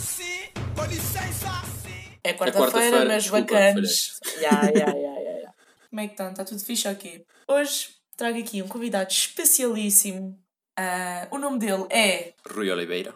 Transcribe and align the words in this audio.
sim, 0.00 0.50
com 0.74 0.84
licença, 0.86 1.62
sim. 1.82 2.18
É 2.24 2.32
quarta-feira, 2.32 2.70
quarta-feira, 2.70 3.04
mas 3.04 3.22
desculpa, 3.22 3.52
bacanas. 3.52 4.20
Ya, 4.40 4.50
ya, 4.74 4.94
ya, 4.96 5.20
ya. 5.20 5.54
Como 5.88 6.00
é 6.00 6.06
que 6.06 6.12
estão? 6.12 6.30
Está 6.30 6.44
tudo 6.44 6.64
fixe 6.64 6.88
aqui? 6.88 7.24
Hoje 7.46 7.90
trago 8.16 8.38
aqui 8.38 8.62
um 8.62 8.68
convidado 8.68 9.10
especialíssimo. 9.10 10.38
Ah, 10.76 11.28
o 11.30 11.38
nome 11.38 11.58
dele 11.58 11.86
é. 11.90 12.34
Rui 12.48 12.70
Oliveira. 12.70 13.14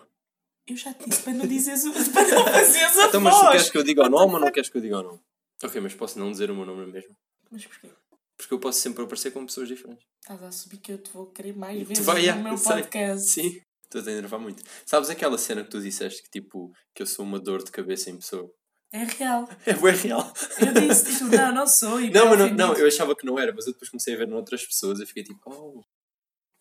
Eu 0.66 0.76
já 0.76 0.92
te 0.94 1.08
disse 1.08 1.22
para 1.22 1.34
não 1.34 1.46
dizeres 1.46 1.84
o. 1.84 1.92
para 2.12 2.28
não 2.28 2.44
fazeres 2.44 2.98
a 2.98 3.06
Então, 3.06 3.20
mas 3.20 3.38
tu 3.38 3.50
queres 3.50 3.70
que 3.70 3.78
eu 3.78 3.82
diga 3.82 4.06
o 4.06 4.08
nome 4.08 4.34
ou 4.34 4.40
não 4.40 4.50
queres 4.50 4.68
que 4.70 4.78
eu 4.78 4.82
diga 4.82 4.98
o 4.98 5.02
nome? 5.02 5.20
Ok, 5.62 5.80
mas 5.80 5.94
posso 5.94 6.18
não 6.18 6.30
dizer 6.30 6.50
o 6.50 6.54
meu 6.54 6.66
nome 6.66 6.86
mesmo? 6.90 7.14
Mas 7.50 7.66
porquê? 7.66 7.90
Porque 8.36 8.52
eu 8.52 8.58
posso 8.58 8.80
sempre 8.80 9.04
aparecer 9.04 9.30
com 9.30 9.46
pessoas 9.46 9.68
diferentes. 9.68 10.04
Estás 10.20 10.42
a 10.42 10.50
subir 10.50 10.78
que 10.78 10.92
eu 10.92 10.98
te 10.98 11.10
vou 11.12 11.26
querer 11.26 11.54
mais 11.56 11.86
vezes 11.86 12.04
vai, 12.04 12.22
no 12.22 12.28
é, 12.28 12.34
meu 12.34 12.58
sei. 12.58 12.72
podcast. 12.72 13.28
Sim. 13.28 13.60
Estou 13.98 14.12
a 14.12 14.16
enervar 14.16 14.40
muito. 14.40 14.62
Sabes 14.86 15.10
aquela 15.10 15.38
cena 15.38 15.64
que 15.64 15.70
tu 15.70 15.80
disseste 15.80 16.22
que 16.22 16.30
tipo, 16.30 16.72
que 16.94 17.02
eu 17.02 17.06
sou 17.06 17.24
uma 17.24 17.38
dor 17.38 17.62
de 17.62 17.70
cabeça 17.70 18.10
em 18.10 18.16
pessoa? 18.16 18.52
É 18.92 19.04
real. 19.04 19.48
É 19.66 19.74
bem 19.74 19.94
real. 19.94 20.32
Eu 20.60 20.72
disse, 20.72 21.12
tipo, 21.12 21.24
não, 21.36 21.52
não 21.52 21.66
sou. 21.66 22.00
E 22.00 22.10
Não, 22.10 22.30
bem 22.30 22.38
mas 22.38 22.50
não, 22.52 22.68
não, 22.68 22.76
eu 22.76 22.86
achava 22.86 23.16
que 23.16 23.26
não 23.26 23.38
era, 23.38 23.52
mas 23.52 23.66
eu 23.66 23.72
depois 23.72 23.90
comecei 23.90 24.14
a 24.14 24.18
ver 24.18 24.28
noutras 24.28 24.64
pessoas 24.64 25.00
e 25.00 25.06
fiquei 25.06 25.24
tipo, 25.24 25.40
oh. 25.46 25.82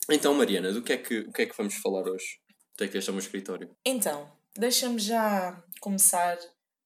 Então, 0.10 0.34
Mariana, 0.34 0.74
do 0.74 0.82
que 0.82 0.94
é 0.94 0.98
que, 0.98 1.20
o 1.20 1.32
que 1.32 1.44
é 1.44 1.46
que 1.46 1.56
vamos 1.56 1.76
falar 1.76 2.08
hoje? 2.10 2.40
Tu 2.76 2.84
é 2.84 2.88
que 2.88 2.98
este 2.98 3.10
é 3.10 3.12
o 3.12 3.16
meu 3.16 3.22
escritório. 3.22 3.70
Então, 3.86 4.32
deixa-me 4.58 5.00
já 5.00 5.64
começar 5.80 6.38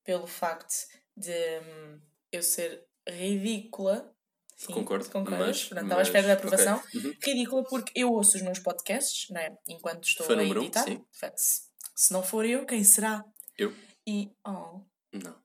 pelo 0.04 0.26
facto 0.26 0.74
de 1.16 1.32
hum, 1.60 2.00
eu 2.30 2.42
ser 2.42 2.84
ridícula. 3.08 4.14
Sim, 4.58 4.72
Concordo, 4.72 5.08
Concordas? 5.10 5.46
mas- 5.46 5.64
Portanto, 5.64 5.84
estava 5.84 6.00
à 6.00 6.02
espera 6.02 6.26
da 6.26 6.32
aprovação. 6.32 6.76
ok. 6.78 7.00
Uhum. 7.00 7.14
Ridícula 7.22 7.64
porque 7.64 7.92
eu 7.94 8.12
ouço 8.12 8.36
os 8.36 8.42
meus 8.42 8.58
podcasts, 8.58 9.30
não 9.30 9.40
é? 9.40 9.56
Enquanto 9.68 10.04
estou 10.04 10.26
Fã 10.26 10.32
a 10.32 10.36
número 10.36 10.60
um, 10.60 10.64
editar. 10.64 10.82
sim. 10.84 10.98
Portanto, 10.98 11.36
se, 11.38 12.12
não 12.12 12.22
for 12.24 12.44
eu, 12.44 12.66
quem 12.66 12.82
será? 12.82 13.24
Eu. 13.56 13.72
E, 14.06 14.32
oh, 14.44 14.80
Não. 15.12 15.36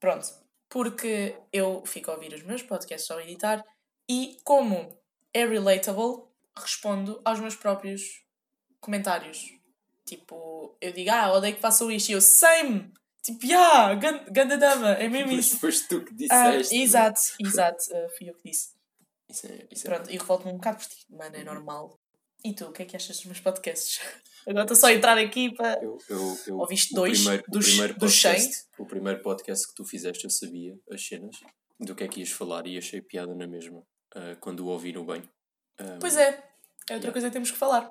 Pronto, 0.00 0.26
porque 0.68 1.36
eu 1.52 1.84
fico 1.86 2.10
a 2.10 2.14
ouvir 2.14 2.34
os 2.34 2.42
meus 2.42 2.60
podcasts 2.62 3.08
ao 3.10 3.20
editar 3.20 3.64
e, 4.10 4.36
como 4.44 4.98
é 5.32 5.46
relatable, 5.46 6.24
respondo 6.56 7.20
aos 7.24 7.38
meus 7.38 7.54
próprios 7.54 8.02
comentários. 8.80 9.52
Tipo, 10.04 10.76
eu 10.80 10.92
digo, 10.92 11.10
ah, 11.10 11.32
odeio 11.32 11.54
que 11.54 11.60
façam 11.60 11.90
isto, 11.92 12.08
e 12.08 12.12
eu, 12.12 12.20
same! 12.20 12.92
Tipo, 13.32 13.44
yeah, 13.46 13.94
gan- 13.94 14.24
ganda 14.30 14.56
dama, 14.56 14.92
é 14.92 15.06
mesmo 15.08 15.34
Mas 15.36 15.46
isso. 15.46 15.58
foste 15.60 15.86
tu 15.86 16.02
que 16.02 16.14
Ah, 16.30 16.52
disseste. 16.56 16.76
exato, 16.76 17.20
exato, 17.40 17.84
ah, 17.94 18.08
fui 18.16 18.30
eu 18.30 18.34
que 18.34 18.50
disse. 18.50 18.70
Isso 19.28 19.46
é, 19.46 19.66
isso 19.70 19.86
é 19.86 19.90
Pronto, 19.94 20.10
e 20.10 20.16
revolto-me 20.16 20.50
um 20.52 20.56
bocado 20.56 20.78
por 20.78 20.86
ti, 20.86 21.04
mano, 21.10 21.36
é 21.36 21.44
normal. 21.44 21.98
E 22.42 22.54
tu, 22.54 22.64
o 22.66 22.72
que 22.72 22.82
é 22.82 22.84
que 22.86 22.96
achas 22.96 23.16
dos 23.16 23.26
meus 23.26 23.40
podcasts? 23.40 24.00
Agora 24.48 24.62
estou 24.64 24.76
só 24.76 24.86
a 24.86 24.94
entrar 24.94 25.18
aqui 25.18 25.52
para. 25.54 25.74
Eu, 25.82 25.98
eu, 26.08 26.38
eu, 26.46 26.58
Ouviste 26.58 26.94
dois 26.94 27.18
primeiro, 27.18 27.44
dos- 27.48 27.66
o 27.66 27.68
primeiro 27.68 27.98
dos 27.98 28.20
podcast, 28.22 28.64
O 28.78 28.86
primeiro 28.86 29.22
podcast 29.22 29.68
que 29.68 29.74
tu 29.74 29.84
fizeste, 29.84 30.24
eu 30.24 30.30
sabia 30.30 30.78
as 30.90 31.04
cenas 31.06 31.36
do 31.78 31.94
que 31.94 32.04
é 32.04 32.08
que 32.08 32.20
ias 32.20 32.30
falar 32.30 32.66
e 32.66 32.78
achei 32.78 33.02
piada 33.02 33.34
na 33.34 33.46
mesma 33.46 33.82
ah, 34.14 34.36
quando 34.40 34.60
o 34.60 34.68
ouvi 34.68 34.92
no 34.94 35.04
banho. 35.04 35.28
Ah, 35.78 35.98
Pois 36.00 36.16
é, 36.16 36.28
é 36.28 36.30
outra 36.94 36.94
Yeah. 36.94 37.12
coisa 37.12 37.26
que 37.28 37.32
temos 37.34 37.50
que 37.50 37.58
falar. 37.58 37.90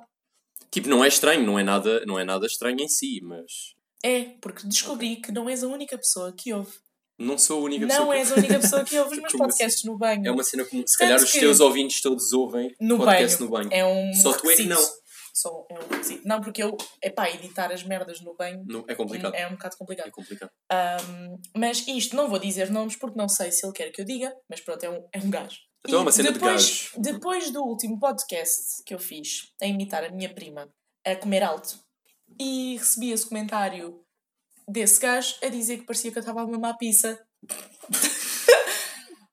Tipo, 0.71 0.89
não 0.89 1.05
é 1.05 1.07
estranho, 1.07 1.45
não 1.45 1.59
é 1.59 1.63
nada, 1.63 2.03
não 2.07 2.17
é 2.19 2.23
nada 2.23 2.47
estranho 2.47 2.79
em 2.81 2.87
si, 2.89 3.21
mas 3.21 3.75
É, 4.03 4.23
porque 4.41 4.67
descobri 4.67 5.17
que 5.17 5.31
não 5.31 5.49
és 5.49 5.63
a 5.63 5.67
única 5.67 5.97
pessoa 5.97 6.31
que 6.31 6.53
ouve. 6.53 6.71
não 7.19 7.37
sou 7.37 7.59
a 7.59 7.63
única 7.63 7.85
Não 7.87 7.95
pessoa. 7.95 8.13
que- 8.13 8.19
és 8.19 8.31
a 8.31 8.35
única 8.35 8.59
pessoa 8.59 8.83
que 8.83 8.99
ouve 8.99 9.11
os 9.15 9.19
meus 9.21 9.31
Como 9.31 9.43
podcasts 9.45 9.83
no 9.83 9.97
banho. 9.97 10.27
É 10.27 10.31
uma 10.31 10.43
cena 10.43 10.63
como 10.65 10.87
se 10.87 10.97
calhar 10.97 11.17
os 11.17 11.31
teus 11.31 11.59
ouvintes 11.59 12.01
todos 12.01 12.31
ouvem 12.33 12.75
no 12.79 12.97
podcast 12.97 13.37
banho. 13.37 13.45
no 13.45 13.57
banho. 13.57 13.69
É 13.73 13.85
um 13.85 14.13
Só 14.13 14.33
tu 14.33 14.49
é 14.51 14.55
que 14.55 14.65
não. 14.65 14.79
Só 15.33 15.67
é 15.69 15.73
um 15.75 15.87
requisito. 15.89 16.27
Não, 16.27 16.41
porque 16.41 16.61
eu, 16.63 16.75
epá, 17.03 17.29
editar 17.29 17.71
as 17.71 17.83
merdas 17.83 18.21
no 18.21 18.35
banho 18.35 18.63
Não, 18.67 18.83
é 18.87 18.95
complicado. 18.95 19.33
é 19.35 19.47
um 19.47 19.51
bocado 19.51 19.77
complicado. 19.77 20.07
É 20.07 20.11
complicado. 20.11 20.49
Ahm, 20.71 21.35
mas 21.55 21.87
isto, 21.87 22.15
não 22.15 22.27
vou 22.27 22.39
dizer 22.39 22.69
nomes 22.71 22.95
porque 22.95 23.17
não 23.17 23.27
sei 23.29 23.51
se 23.51 23.65
ele 23.65 23.73
quer 23.73 23.91
que 23.91 24.01
eu 24.01 24.05
diga, 24.05 24.33
mas 24.49 24.61
pronto, 24.61 24.83
é 24.83 24.89
um, 24.89 25.07
é 25.13 25.19
um 25.19 25.29
gajo. 25.29 25.57
Então 25.87 25.99
é 25.99 26.01
uma 26.01 26.11
cena 26.11 26.29
de 26.29 26.35
depois, 26.39 26.53
gajos. 26.53 26.91
Depois 26.97 27.51
do 27.51 27.61
último 27.63 27.99
podcast 27.99 28.83
que 28.85 28.93
eu 28.93 28.99
fiz, 28.99 29.53
a 29.61 29.65
imitar 29.67 30.03
a 30.03 30.09
minha 30.09 30.33
prima, 30.33 30.67
a 31.05 31.15
comer 31.15 31.43
alto, 31.43 31.79
e 32.39 32.77
recebi 32.77 33.11
esse 33.11 33.27
comentário 33.27 34.01
desse 34.67 34.99
gajo 34.99 35.35
a 35.43 35.47
dizer 35.49 35.77
que 35.77 35.85
parecia 35.85 36.11
que 36.11 36.17
eu 36.17 36.21
estava 36.21 36.41
a 36.41 36.47
mamar 36.47 36.77
pizza. 36.77 37.19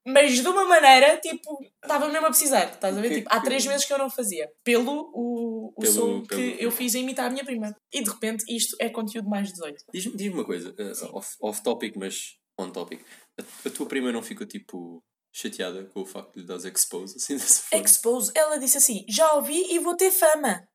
Mas 0.07 0.35
de 0.35 0.47
uma 0.47 0.67
maneira, 0.67 1.17
tipo, 1.19 1.59
estava 1.83 2.09
mesmo 2.11 2.27
a 2.27 2.31
precisar. 2.31 2.67
Estás 2.75 2.97
a 2.97 3.01
ver? 3.01 3.15
Tipo, 3.15 3.29
há 3.33 3.41
três 3.41 3.65
meses 3.65 3.87
que 3.87 3.93
eu 3.93 3.97
não 3.97 4.11
fazia. 4.11 4.51
Pelo 4.63 5.11
o, 5.15 5.73
o 5.75 5.81
Pelo- 5.81 5.93
som 5.95 6.23
pelo- 6.23 6.41
que 6.41 6.63
eu 6.63 6.71
fiz 6.71 6.95
a 6.95 6.99
imitar 6.99 7.27
a 7.27 7.31
minha 7.31 7.45
prima. 7.45 7.75
E 7.91 8.03
de 8.03 8.11
repente 8.11 8.45
isto 8.55 8.77
é 8.79 8.91
conteúdo 8.91 9.31
mais 9.31 9.51
18. 9.51 9.85
Diz-me 9.95 10.15
diz 10.17 10.33
uma 10.33 10.45
coisa, 10.45 10.71
uh, 10.79 11.17
off, 11.17 11.37
off 11.41 11.63
topic, 11.63 11.97
mas 11.97 12.37
on 12.59 12.71
topic. 12.71 13.01
A, 13.41 13.69
a 13.69 13.71
tua 13.71 13.87
prima 13.87 14.13
não 14.13 14.23
ficou 14.23 14.47
tipo 14.47 15.03
chateada 15.35 15.85
com 15.87 16.03
o 16.03 16.07
facto 16.07 16.35
de 16.35 16.41
lhe 16.43 16.47
dares 16.47 16.65
expose 16.67 17.17
assim 17.17 17.37
dessa 17.37 17.63
forma? 17.63 17.85
Expose, 17.87 18.31
ela 18.35 18.59
disse 18.59 18.77
assim: 18.77 19.07
já 19.09 19.33
ouvi 19.33 19.73
e 19.73 19.79
vou 19.79 19.97
ter 19.97 20.11
fama. 20.11 20.69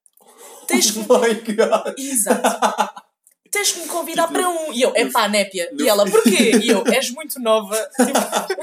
Tens 0.67 0.91
que 0.91 0.99
Oh 1.07 1.19
my 1.19 1.33
god! 1.55 1.97
Exato. 1.97 2.93
Tens 3.51 3.71
que 3.71 3.79
me 3.79 3.87
convidar 3.87 4.27
Tipo, 4.27 4.39
para 4.39 4.49
um. 4.49 4.71
E 4.73 4.81
eu, 4.83 4.91
é 4.95 5.05
pá, 5.09 5.27
népia. 5.27 5.69
no- 5.73 5.81
E 5.83 5.89
ela, 5.89 6.05
porquê? 6.09 6.51
E 6.61 6.67
eu, 6.69 6.83
és 6.93 7.09
muito 7.11 7.39
nova. 7.39 7.75
Tipo, 7.97 8.59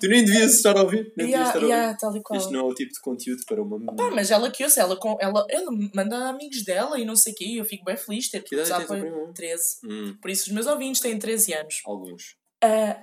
Tu 0.00 0.08
nem 0.08 0.24
devias 0.24 0.54
estar 0.54 0.76
a 0.78 0.82
ouvir. 0.82 1.12
Nem 1.16 1.26
devias 1.26 1.30
yeah, 1.30 1.48
estar 1.48 1.58
a 1.58 1.62
ouvir. 1.62 1.74
yeah, 1.74 1.98
tal 1.98 2.16
e 2.16 2.22
qual. 2.22 2.38
Isto 2.40 2.52
não 2.52 2.60
é 2.60 2.62
o 2.62 2.74
tipo 2.74 2.90
de 2.92 3.00
conteúdo 3.00 3.42
para 3.46 3.60
uma. 3.60 3.94
Pá, 3.96 4.10
mas 4.14 4.30
ela 4.30 4.50
que 4.50 4.62
ouça, 4.64 4.80
ela, 4.80 4.96
com, 4.96 5.16
ela, 5.20 5.44
ela 5.50 5.70
manda 5.94 6.28
amigos 6.28 6.62
dela 6.64 6.98
e 6.98 7.04
não 7.04 7.16
sei 7.16 7.32
o 7.32 7.36
quê. 7.36 7.44
E 7.44 7.56
eu 7.58 7.64
fico 7.64 7.84
bem 7.84 7.96
feliz 7.96 8.24
de 8.26 8.30
ter 8.30 8.42
Que 8.44 8.54
idade 8.54 8.68
já 8.70 8.76
tem 8.76 8.84
a 8.84 8.86
tua 8.88 8.98
foi 8.98 9.10
prima? 9.10 9.32
13. 9.34 9.64
Hum, 9.84 10.16
Por 10.22 10.30
isso 10.30 10.44
os 10.46 10.52
meus 10.52 10.66
ouvintes 10.66 11.00
têm 11.02 11.18
13 11.18 11.52
anos. 11.52 11.82
alguns. 11.84 12.36
Ah, 12.64 12.96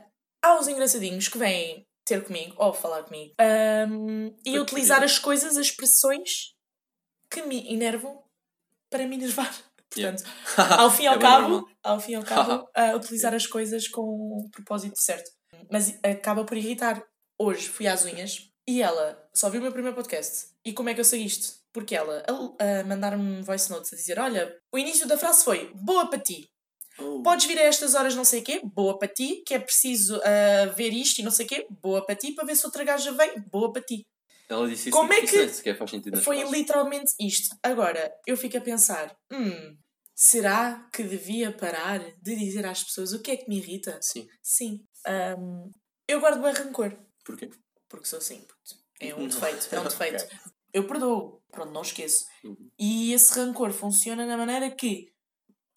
há 0.44 0.60
os 0.60 0.68
engraçadinhos 0.68 1.28
que 1.28 1.38
vêm 1.38 1.86
ter 2.06 2.24
comigo 2.24 2.56
ou 2.58 2.74
falar 2.74 3.04
comigo 3.04 3.34
ahm, 3.38 4.32
e 4.46 4.58
utilizar 4.58 5.04
as 5.04 5.20
coisas, 5.20 5.58
as 5.58 5.66
expressões 5.68 6.56
que 7.30 7.42
me 7.44 7.72
enervam 7.74 8.24
para 8.90 9.08
me 9.08 9.16
enervar. 9.16 9.54
Yeah. 9.96 10.18
Portanto, 10.18 10.80
ao 10.80 10.92
fim 10.92 11.04
e 11.04 11.08
ao 11.08 11.16
É 11.16 11.20
cabo, 11.20 11.70
ao 11.82 12.00
fim 12.00 12.12
e 12.12 12.16
ao 12.16 12.24
cabo, 12.24 12.70
a 12.76 12.94
utilizar 12.94 13.34
as 13.34 13.48
coisas 13.48 13.88
com 13.88 14.02
o 14.02 14.50
propósito 14.52 15.00
certo. 15.00 15.32
Mas 15.72 15.98
acaba 16.04 16.44
por 16.44 16.58
irritar. 16.58 17.02
Hoje 17.40 17.70
fui 17.70 17.88
às 17.88 18.04
unhas 18.04 18.50
e 18.68 18.82
ela 18.82 19.18
só 19.34 19.50
viu 19.50 19.62
o 19.62 19.64
meu 19.64 19.72
primeiro 19.72 19.96
podcast. 19.96 20.50
E 20.66 20.74
como 20.74 20.90
é 20.90 20.94
que 20.94 21.00
eu 21.00 21.06
sei 21.06 21.24
isto? 21.24 21.58
Porque 21.72 21.96
ela 21.96 22.22
a, 22.28 22.82
a 22.82 22.84
mandar-me 22.84 23.42
voice 23.42 23.70
notes 23.70 23.94
a 23.94 23.96
dizer: 23.96 24.20
Olha, 24.20 24.54
o 24.74 24.78
início 24.78 25.08
da 25.08 25.18
frase 25.18 25.46
foi 25.46 25.72
boa 25.74 26.10
para 26.10 26.20
ti. 26.20 26.50
Oh. 27.00 27.22
Podes 27.22 27.46
vir 27.46 27.58
a 27.58 27.64
estas 27.64 27.96
horas 27.96 28.14
não 28.14 28.26
sei 28.26 28.42
o 28.42 28.44
quê, 28.44 28.60
boa 28.64 28.98
para 29.00 29.08
ti, 29.08 29.42
que 29.46 29.54
é 29.54 29.60
preciso 29.60 30.20
ah, 30.24 30.66
ver 30.76 30.92
isto 30.92 31.20
e 31.20 31.24
não 31.24 31.32
sei 31.32 31.46
o 31.46 31.50
quê, 31.50 31.68
boa 31.82 32.06
para 32.06 32.16
ti, 32.16 32.34
para 32.34 32.46
ver 32.46 32.56
se 32.56 32.66
outra 32.66 32.84
gaja 32.84 33.12
vem, 33.12 33.40
boa 33.52 33.72
para 33.72 33.84
ti. 33.84 34.04
Ela 34.50 34.68
disse 34.70 34.90
isso 34.90 34.98
Como 34.98 35.12
é 35.14 35.20
isso 35.20 35.34
que- 35.34 35.50
sequer 35.50 35.78
faz 35.78 35.92
sentido 35.92 36.22
Foi 36.22 36.42
literalmente 36.50 37.12
isto. 37.20 37.56
Agora, 37.62 38.12
eu 38.26 38.38
fico 38.38 38.58
a 38.58 38.62
pensar, 38.62 39.16
hum, 39.32 39.78
será 40.16 40.88
que 40.94 41.04
devia 41.04 41.52
parar 41.52 42.00
de 42.22 42.36
dizer 42.36 42.66
às 42.66 42.84
pessoas 42.84 43.12
o 43.14 43.22
que 43.22 43.32
é 43.32 43.38
que 43.38 43.50
me 43.50 43.58
irrita? 43.58 44.00
Sim. 44.02 44.28
Sim. 44.42 44.86
Ahm, 45.06 45.70
eu 46.08 46.20
guardo 46.20 46.42
bem 46.42 46.54
rancor, 46.54 46.98
Porquê? 47.26 47.50
porque 47.90 48.08
sou 48.08 48.20
assim. 48.20 48.46
É 49.00 49.14
um 49.14 49.28
defeito, 49.28 49.68
é 49.76 49.80
um 49.80 49.84
defeito. 49.88 50.24
Ok. 50.24 50.38
Eu 50.74 50.88
perdoo, 50.88 51.42
pronto, 51.52 51.72
não 51.72 51.82
esqueço. 51.82 52.26
Uhum. 52.44 52.70
E 52.80 53.14
esse 53.14 53.34
rancor 53.34 53.72
funciona 53.72 54.26
na 54.26 54.38
maneira 54.38 54.70
que 54.72 55.12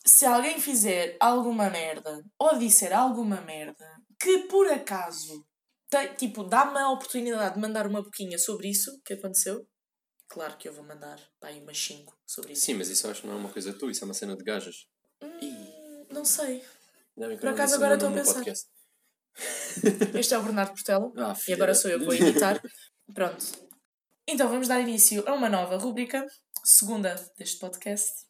se 0.07 0.25
alguém 0.27 0.59
fizer 0.61 1.17
alguma 1.21 1.69
merda 1.71 2.25
ou 2.39 2.59
disser 2.59 2.93
alguma 2.97 3.41
merda 3.41 3.87
que 4.19 4.39
por 4.49 4.67
acaso 4.69 5.45
tem, 5.91 6.15
tipo, 6.15 6.45
dá-me 6.45 6.79
a 6.79 6.91
oportunidade 6.91 7.55
de 7.57 7.61
mandar 7.61 7.87
uma 7.87 8.03
boquinha 8.03 8.39
sobre 8.39 8.69
isso 8.69 9.01
que 9.05 9.15
aconteceu, 9.15 9.67
claro 10.29 10.57
que 10.57 10.69
eu 10.69 10.73
vou 10.73 10.85
mandar 10.85 11.19
pá, 11.41 11.49
aí 11.49 11.61
umas 11.61 11.79
5 11.79 12.17
sobre 12.27 12.53
isso. 12.53 12.65
Sim, 12.65 12.75
mas 12.75 12.89
isso 12.89 13.09
acho 13.11 13.21
que 13.23 13.27
não 13.27 13.35
é 13.35 13.37
uma 13.39 13.49
coisa 13.53 13.73
tua, 13.73 13.91
isso 13.91 14.05
é 14.05 14.07
uma 14.07 14.15
cena 14.15 14.37
de 14.37 14.45
gajas. 14.45 14.87
Hum, 15.23 16.07
não 16.11 16.25
sei. 16.25 16.61
Que 16.61 17.37
Por 17.37 17.45
não 17.45 17.53
acaso 17.53 17.75
agora 17.75 17.95
estou 17.95 18.09
a 18.09 18.13
pensar. 18.13 18.35
podcast. 18.35 18.67
Este 20.19 20.35
é 20.35 20.39
o 20.39 20.43
Bernardo 20.43 20.73
Portela 20.73 21.13
Ah, 21.17 21.35
e 21.47 21.53
agora 21.53 21.75
sou 21.75 21.91
eu 21.91 21.99
que 21.99 22.05
vou 22.05 22.15
editar. 22.15 22.61
Pronto. 23.15 23.45
Então 24.27 24.49
vamos 24.49 24.69
dar 24.69 24.81
início 24.81 25.29
a 25.29 25.35
uma 25.35 25.49
nova 25.49 25.77
rúbrica, 25.77 26.25
segunda 26.65 27.15
deste 27.37 27.59
podcast, 27.59 28.27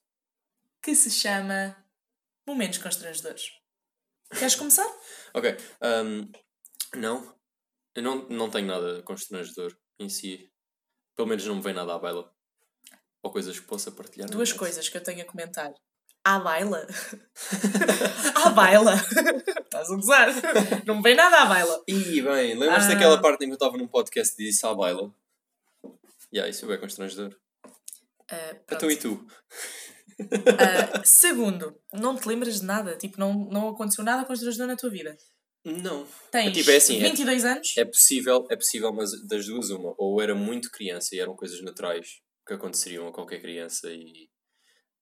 que 0.82 0.94
se 0.94 1.10
chama 1.10 1.76
Momentos 2.46 2.78
Constrangedores. 2.78 3.44
Queres 4.30 4.54
começar? 4.54 4.86
Ok. 5.34 5.56
ahm, 5.82 6.30
não. 6.94 7.38
Eu 7.94 8.02
não, 8.02 8.28
não 8.28 8.50
tenho 8.50 8.66
nada 8.66 9.02
constrangedor 9.02 9.76
em 9.98 10.08
si. 10.08 10.50
Pelo 11.16 11.28
menos 11.28 11.44
não 11.44 11.56
me 11.56 11.62
vem 11.62 11.74
nada 11.74 11.94
à 11.94 11.98
baila. 11.98 12.32
Ou 13.22 13.30
coisas 13.30 13.58
que 13.58 13.66
possa 13.66 13.90
partilhar. 13.90 14.28
Duas 14.30 14.52
coisas 14.52 14.88
que 14.88 14.96
eu 14.96 15.02
tenho 15.02 15.22
a 15.22 15.24
comentar. 15.24 15.72
À 16.24 16.38
baila. 16.38 16.86
à 18.46 18.50
baila. 18.50 18.94
Estás 19.64 19.90
a 19.90 19.94
gozar. 19.94 20.28
Não 20.86 20.96
me 20.96 21.02
vem 21.02 21.14
nada 21.14 21.42
à 21.42 21.46
baila. 21.46 21.82
Ih, 21.88 22.22
bem, 22.22 22.54
lembras-te 22.58 22.90
Ah. 22.90 22.94
daquela 22.94 23.20
parte 23.20 23.44
em 23.44 23.48
que 23.48 23.52
eu 23.52 23.54
estava 23.54 23.76
num 23.76 23.86
podcast 23.88 24.34
e 24.40 24.46
disse 24.46 24.64
à 24.66 24.74
baila? 24.74 25.12
Yeah, 26.32 26.48
isso 26.48 26.70
é 26.72 26.76
constrangedor. 26.78 27.36
Pronto. 28.28 28.62
Então 28.72 28.90
e 28.90 28.96
tu? 28.96 29.26
Ah, 30.58 31.02
segundo, 31.04 31.76
não 31.92 32.16
te 32.16 32.28
lembras 32.28 32.60
de 32.60 32.66
nada? 32.66 32.96
Tipo, 32.96 33.18
não, 33.18 33.32
não 33.50 33.68
aconteceu 33.70 34.04
nada 34.04 34.24
constrangedor 34.24 34.66
na 34.66 34.76
tua 34.76 34.90
vida. 34.90 35.16
Não. 35.64 36.06
Tens 36.30 36.52
tipo, 36.54 36.70
é 36.70 36.76
assim, 36.76 36.96
é- 36.98 37.00
22 37.08 37.44
anos? 37.44 37.74
É 37.76 37.84
possível, 37.84 38.46
é 38.50 38.56
possível, 38.56 38.92
mas 38.92 39.10
das 39.26 39.46
duas 39.46 39.70
uma. 39.70 39.94
Ou 39.98 40.20
era 40.20 40.34
muito 40.34 40.70
criança 40.70 41.14
e 41.14 41.18
eram 41.20 41.36
coisas 41.36 41.60
naturais 41.62 42.06
que 42.46 42.54
aconteceriam 42.54 43.06
a 43.08 43.12
qualquer 43.12 43.40
criança 43.40 43.90
e 43.92 44.28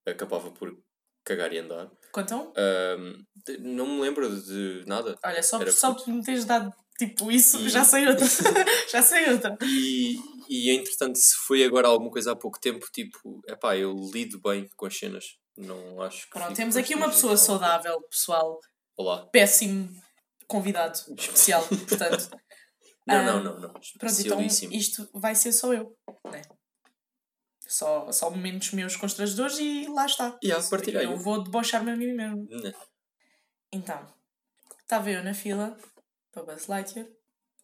acabava 0.06 0.50
por 0.50 0.76
cagar 1.24 1.52
e 1.52 1.58
andar. 1.58 1.90
De- 3.46 3.58
não 3.58 3.86
me 3.86 4.00
lembro 4.00 4.28
de 4.42 4.84
nada. 4.86 5.16
Olha, 5.24 5.42
só, 5.42 5.60
Era 5.60 5.70
só 5.72 5.94
por 5.94 6.08
me 6.08 6.22
teres 6.22 6.44
dado 6.44 6.72
tipo 6.98 7.30
isso, 7.30 7.58
E- 7.60 7.68
já 7.68 7.84
sei 7.84 8.08
outra. 8.08 8.26
já 8.90 9.02
sei 9.02 9.30
outra. 9.30 9.56
E, 9.62 10.16
e 10.48 10.70
entretanto, 10.70 11.16
se 11.16 11.36
foi 11.46 11.62
agora 11.64 11.86
alguma 11.86 12.10
coisa 12.10 12.32
há 12.32 12.36
pouco 12.36 12.58
tempo, 12.60 12.84
tipo, 12.92 13.40
epá, 13.46 13.76
eu 13.76 13.94
lido 14.12 14.40
bem 14.40 14.68
com 14.76 14.86
as 14.86 14.96
cenas. 14.98 15.24
Não 15.56 16.00
acho 16.02 16.24
que. 16.24 16.30
Pronto, 16.30 16.54
temos 16.56 16.76
aqui 16.76 16.94
uma 16.94 17.08
pessoa 17.08 17.36
saudável, 17.36 18.00
pessoal. 18.10 18.58
Olá. 18.96 19.26
Péssimo 19.30 19.88
convidado 20.48 20.98
especial, 21.16 21.66
portanto. 21.68 22.30
Não, 23.06 23.14
Ah, 23.16 23.22
não, 23.22 23.44
não, 23.44 23.60
não. 23.60 23.72
Pronto, 23.72 24.20
então 24.20 24.40
isto 24.42 25.08
vai 25.14 25.34
ser 25.34 25.52
só 25.52 25.72
eu, 25.72 25.96
né? 26.30 26.42
Só, 27.66 28.10
só 28.10 28.30
momentos 28.30 28.72
meus 28.72 28.96
constrangedores 28.96 29.58
e 29.58 29.86
lá 29.88 30.06
está. 30.06 30.38
Yeah, 30.42 30.66
partilhei. 30.68 31.04
Eu 31.04 31.16
vou 31.16 31.42
debochar-me 31.42 31.90
a 31.90 31.96
mim 31.96 32.12
mesmo. 32.14 32.46
Né. 32.48 32.72
Então, 33.72 34.14
estava 34.80 35.10
eu 35.10 35.22
na 35.22 35.34
fila 35.34 35.76
para 36.32 36.42
Buzz 36.44 36.66
Lightyear 36.66 37.06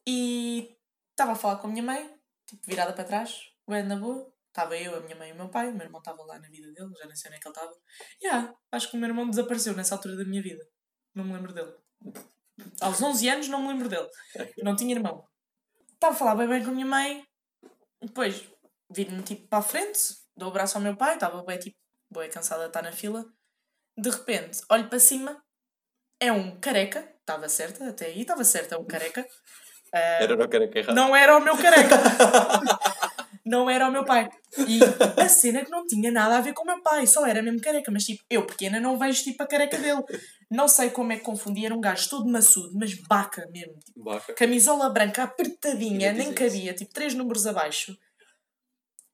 e 0.06 0.76
estava 1.10 1.32
a 1.32 1.36
falar 1.36 1.56
com 1.56 1.68
a 1.68 1.70
minha 1.70 1.82
mãe, 1.82 2.14
tipo 2.46 2.66
virada 2.66 2.92
para 2.92 3.04
trás, 3.04 3.50
bem 3.66 3.82
na 3.82 3.96
boa. 3.96 4.30
Estava 4.48 4.76
eu, 4.76 4.94
a 4.94 5.00
minha 5.00 5.16
mãe 5.16 5.30
e 5.30 5.32
o 5.32 5.36
meu 5.36 5.48
pai, 5.48 5.68
o 5.68 5.74
meu 5.74 5.84
irmão 5.84 5.98
estava 6.00 6.22
lá 6.22 6.38
na 6.38 6.48
vida 6.48 6.70
dele, 6.72 6.92
já 6.96 7.06
nem 7.06 7.16
sei 7.16 7.28
onde 7.30 7.38
é 7.38 7.40
que 7.40 7.48
ele 7.48 7.56
estava. 7.56 7.74
Yeah, 8.22 8.54
acho 8.70 8.90
que 8.90 8.96
o 8.96 9.00
meu 9.00 9.08
irmão 9.08 9.28
desapareceu 9.28 9.74
nessa 9.74 9.94
altura 9.94 10.16
da 10.16 10.24
minha 10.24 10.42
vida. 10.42 10.64
Não 11.14 11.24
me 11.24 11.32
lembro 11.32 11.52
dele. 11.52 11.72
Aos 12.80 13.02
11 13.02 13.28
anos 13.28 13.48
não 13.48 13.62
me 13.62 13.68
lembro 13.68 13.88
dele. 13.88 14.08
Não 14.62 14.76
tinha 14.76 14.94
irmão. 14.94 15.24
Estava 15.94 16.14
a 16.14 16.16
falar 16.18 16.34
bem 16.36 16.48
bem 16.48 16.62
com 16.64 16.70
a 16.70 16.74
minha 16.74 16.86
mãe, 16.86 17.24
depois 18.00 18.44
viro-me 18.90 19.22
tipo 19.22 19.48
para 19.48 19.58
a 19.58 19.62
frente, 19.62 19.98
dou 20.36 20.48
o 20.50 20.52
braço 20.52 20.76
ao 20.76 20.82
meu 20.82 20.96
pai, 20.96 21.14
estava 21.14 21.42
bem 21.42 21.58
tipo, 21.58 21.76
bem 22.10 22.30
cansada 22.30 22.62
de 22.62 22.68
estar 22.68 22.82
na 22.82 22.92
fila. 22.92 23.24
De 23.96 24.10
repente, 24.10 24.60
olho 24.70 24.88
para 24.88 24.98
cima, 24.98 25.42
é 26.20 26.30
um 26.30 26.58
careca, 26.60 27.08
estava 27.20 27.48
certa, 27.48 27.88
até 27.88 28.06
aí 28.06 28.20
estava 28.22 28.44
certa, 28.44 28.74
é 28.74 28.78
um 28.78 28.84
careca. 28.86 29.26
Ah, 29.92 29.98
Era 30.22 30.48
quero 30.48 30.70
que 30.70 30.78
errar. 30.80 30.92
não 30.92 31.14
era 31.14 31.36
o 31.36 31.40
meu 31.40 31.56
careca. 31.56 31.96
não 33.44 33.68
era 33.68 33.88
o 33.88 33.92
meu 33.92 34.04
pai. 34.04 34.28
E 34.66 34.80
a 35.20 35.28
cena 35.28 35.64
que 35.64 35.70
não 35.70 35.86
tinha 35.86 36.10
nada 36.10 36.38
a 36.38 36.40
ver 36.40 36.54
com 36.54 36.62
o 36.62 36.66
meu 36.66 36.82
pai, 36.82 37.06
só 37.06 37.26
era 37.26 37.42
mesmo 37.42 37.60
careca. 37.60 37.90
Mas 37.90 38.04
tipo, 38.04 38.24
eu 38.30 38.46
pequena 38.46 38.80
não 38.80 38.98
vejo 38.98 39.22
tipo 39.22 39.42
a 39.42 39.46
careca 39.46 39.76
dele. 39.76 40.02
Não 40.50 40.66
sei 40.66 40.90
como 40.90 41.12
é 41.12 41.16
que 41.16 41.22
confundi, 41.22 41.66
era 41.66 41.74
um 41.74 41.80
gajo 41.80 42.08
todo 42.08 42.30
maçudo, 42.30 42.72
mas 42.74 42.94
baca 42.94 43.46
mesmo. 43.50 43.78
Tipo, 43.80 44.02
Baca. 44.02 44.34
camisola 44.34 44.88
branca 44.88 45.24
apertadinha, 45.24 46.12
nem 46.12 46.32
cabia, 46.32 46.72
tipo 46.72 46.92
três 46.92 47.14
números 47.14 47.46
abaixo. 47.46 47.96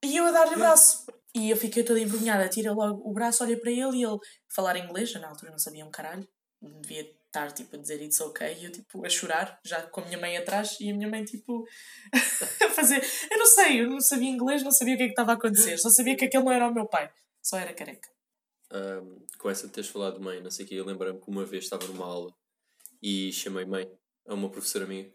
E 0.03 0.17
eu 0.17 0.27
a 0.27 0.31
dar-lhe 0.31 0.55
o 0.55 0.59
braço. 0.59 1.07
E 1.35 1.51
eu 1.51 1.57
fiquei 1.57 1.83
toda 1.85 2.01
envergonhada, 2.01 2.49
tira 2.49 2.73
logo 2.73 3.09
o 3.09 3.13
braço, 3.13 3.45
olha 3.45 3.59
para 3.59 3.71
ele 3.71 3.99
e 3.99 4.05
ele 4.05 4.19
falar 4.49 4.77
inglês, 4.77 5.13
na 5.15 5.29
altura 5.29 5.53
não 5.53 5.59
sabia 5.59 5.85
um 5.85 5.91
caralho, 5.91 6.27
devia 6.61 7.09
estar 7.31 7.53
tipo 7.53 7.77
a 7.77 7.79
dizer 7.79 8.03
it's 8.03 8.21
ok, 8.21 8.57
e 8.61 8.65
eu 8.65 8.73
tipo 8.73 9.07
a 9.07 9.09
chorar, 9.09 9.59
já 9.65 9.83
com 9.83 10.01
a 10.01 10.05
minha 10.05 10.19
mãe 10.19 10.37
atrás, 10.37 10.77
e 10.81 10.91
a 10.91 10.95
minha 10.95 11.09
mãe 11.09 11.25
tipo 11.25 11.65
a 12.13 12.71
fazer. 12.71 13.03
Eu 13.31 13.39
não 13.39 13.47
sei, 13.47 13.81
eu 13.81 13.89
não 13.89 14.01
sabia 14.01 14.29
inglês, 14.29 14.63
não 14.63 14.73
sabia 14.73 14.95
o 14.95 14.97
que 14.97 15.05
é 15.05 15.07
que 15.07 15.13
estava 15.13 15.33
a 15.33 15.35
acontecer, 15.35 15.79
só 15.79 15.89
sabia 15.89 16.17
que 16.17 16.25
aquele 16.25 16.45
não 16.45 16.53
era 16.53 16.69
o 16.69 16.75
meu 16.75 16.87
pai, 16.87 17.11
só 17.41 17.57
era 17.57 17.73
careca. 17.73 18.09
Ahm, 18.73 19.25
com 19.39 19.49
essa 19.49 19.67
de 19.67 19.73
teres 19.73 19.89
falado 19.89 20.21
mãe, 20.21 20.41
não 20.43 20.51
sei 20.51 20.65
o 20.65 20.69
que, 20.69 20.75
eu 20.75 20.85
lembro-me 20.85 21.21
que 21.21 21.31
uma 21.31 21.45
vez 21.45 21.65
estava 21.65 21.87
numa 21.87 22.05
aula 22.05 22.35
e 23.03 23.33
chamei 23.33 23.65
mãe 23.65 23.91
a 24.27 24.35
uma 24.35 24.51
professora 24.51 24.87
minha 24.87 25.11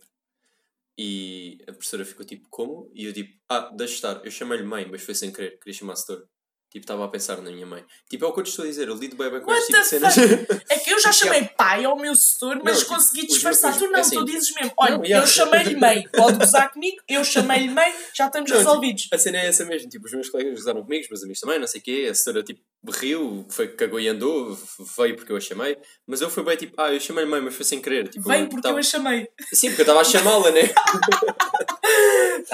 e 0.97 1.57
a 1.67 1.73
professora 1.73 2.05
ficou 2.05 2.25
tipo, 2.25 2.47
como? 2.49 2.89
E 2.93 3.05
eu 3.05 3.13
tipo, 3.13 3.37
ah, 3.49 3.69
deixa 3.75 3.95
estar, 3.95 4.25
eu 4.25 4.31
chamei-lhe 4.31 4.63
mãe, 4.63 4.87
mas 4.89 5.03
foi 5.03 5.13
sem 5.13 5.31
querer, 5.31 5.59
queria 5.59 5.73
chamar 5.73 5.97
setora. 5.97 6.27
Tipo, 6.75 6.83
estava 6.83 7.05
a 7.05 7.07
pensar 7.07 7.37
na 7.37 7.51
minha 7.51 7.65
mãe. 7.65 7.81
Tipo, 8.09 8.25
é 8.25 8.27
o 8.27 8.33
que 8.33 8.41
eu 8.41 8.43
te 8.43 8.49
estou 8.49 8.65
a 8.65 8.67
dizer, 8.67 8.89
eu 8.89 8.95
lido 8.95 9.15
bem 9.15 9.31
bem 9.31 9.39
com 9.39 9.49
What 9.49 9.61
este 9.61 9.71
tipo 9.71 9.81
de 9.81 9.87
cenas. 9.87 10.59
É 10.69 10.77
que 10.77 10.91
eu 10.91 10.99
já 10.99 11.09
chamei 11.09 11.45
pai 11.45 11.85
ao 11.85 11.95
meu 11.95 12.13
setor, 12.13 12.59
mas 12.61 12.79
tipo, 12.79 12.93
consegui 12.93 13.21
os 13.21 13.27
disfarçar. 13.27 13.71
meus- 13.71 13.81
tu 13.81 13.87
não, 13.89 13.97
é 13.97 14.01
assim, 14.01 14.15
tu 14.17 14.25
dizes 14.25 14.53
mesmo, 14.53 14.73
olha, 14.75 14.97
não, 14.97 15.05
yeah. 15.05 15.25
eu 15.25 15.29
chamei-lhe 15.31 15.77
mãe, 15.77 16.03
pode 16.11 16.37
gozar 16.37 16.73
comigo, 16.73 16.97
eu 17.07 17.23
chamei-lhe 17.23 17.69
mãe, 17.69 17.93
já 18.13 18.25
estamos 18.27 18.51
Não, 18.51 18.57
tipo, 18.57 18.67
resolvidos. 18.69 19.07
A 19.13 19.17
cena 19.17 19.37
é 19.37 19.47
essa 19.47 19.63
mesmo, 19.63 19.89
tipo, 19.89 20.05
os 20.05 20.11
meus 20.11 20.27
colegas 20.29 20.53
gozaram 20.55 20.83
comigo, 20.83 21.03
os 21.03 21.09
meus 21.09 21.23
amigos 21.23 21.39
também, 21.39 21.59
não 21.59 21.67
sei 21.67 21.79
o 21.79 21.83
quê, 21.85 22.07
a 22.11 22.13
setora 22.13 22.43
tipo 22.43 22.59
riu, 22.99 23.45
foi 23.49 23.69
cagou 23.69 23.97
e 24.01 24.09
andou, 24.09 24.57
veio 24.97 25.15
porque 25.15 25.31
eu 25.31 25.37
a 25.37 25.39
chamei, 25.39 25.77
mas 26.05 26.19
eu 26.19 26.29
fui 26.29 26.43
bem 26.43 26.57
tipo, 26.57 26.73
ah, 26.77 26.91
eu 26.91 26.99
chamei-lhe 26.99 27.29
mãe, 27.31 27.39
mas 27.39 27.55
foi 27.55 27.63
sem 27.63 27.81
querer. 27.81 28.09
Tipo, 28.09 28.27
Vem 28.27 28.47
porque 28.47 28.61
tava... 28.61 28.75
eu 28.75 28.79
a 28.79 28.83
chamei. 28.83 29.29
Sim, 29.53 29.69
porque 29.69 29.81
eu 29.83 29.85
estava 29.85 30.01
a 30.01 30.03
chamá-la, 30.03 30.51
né? 30.51 30.61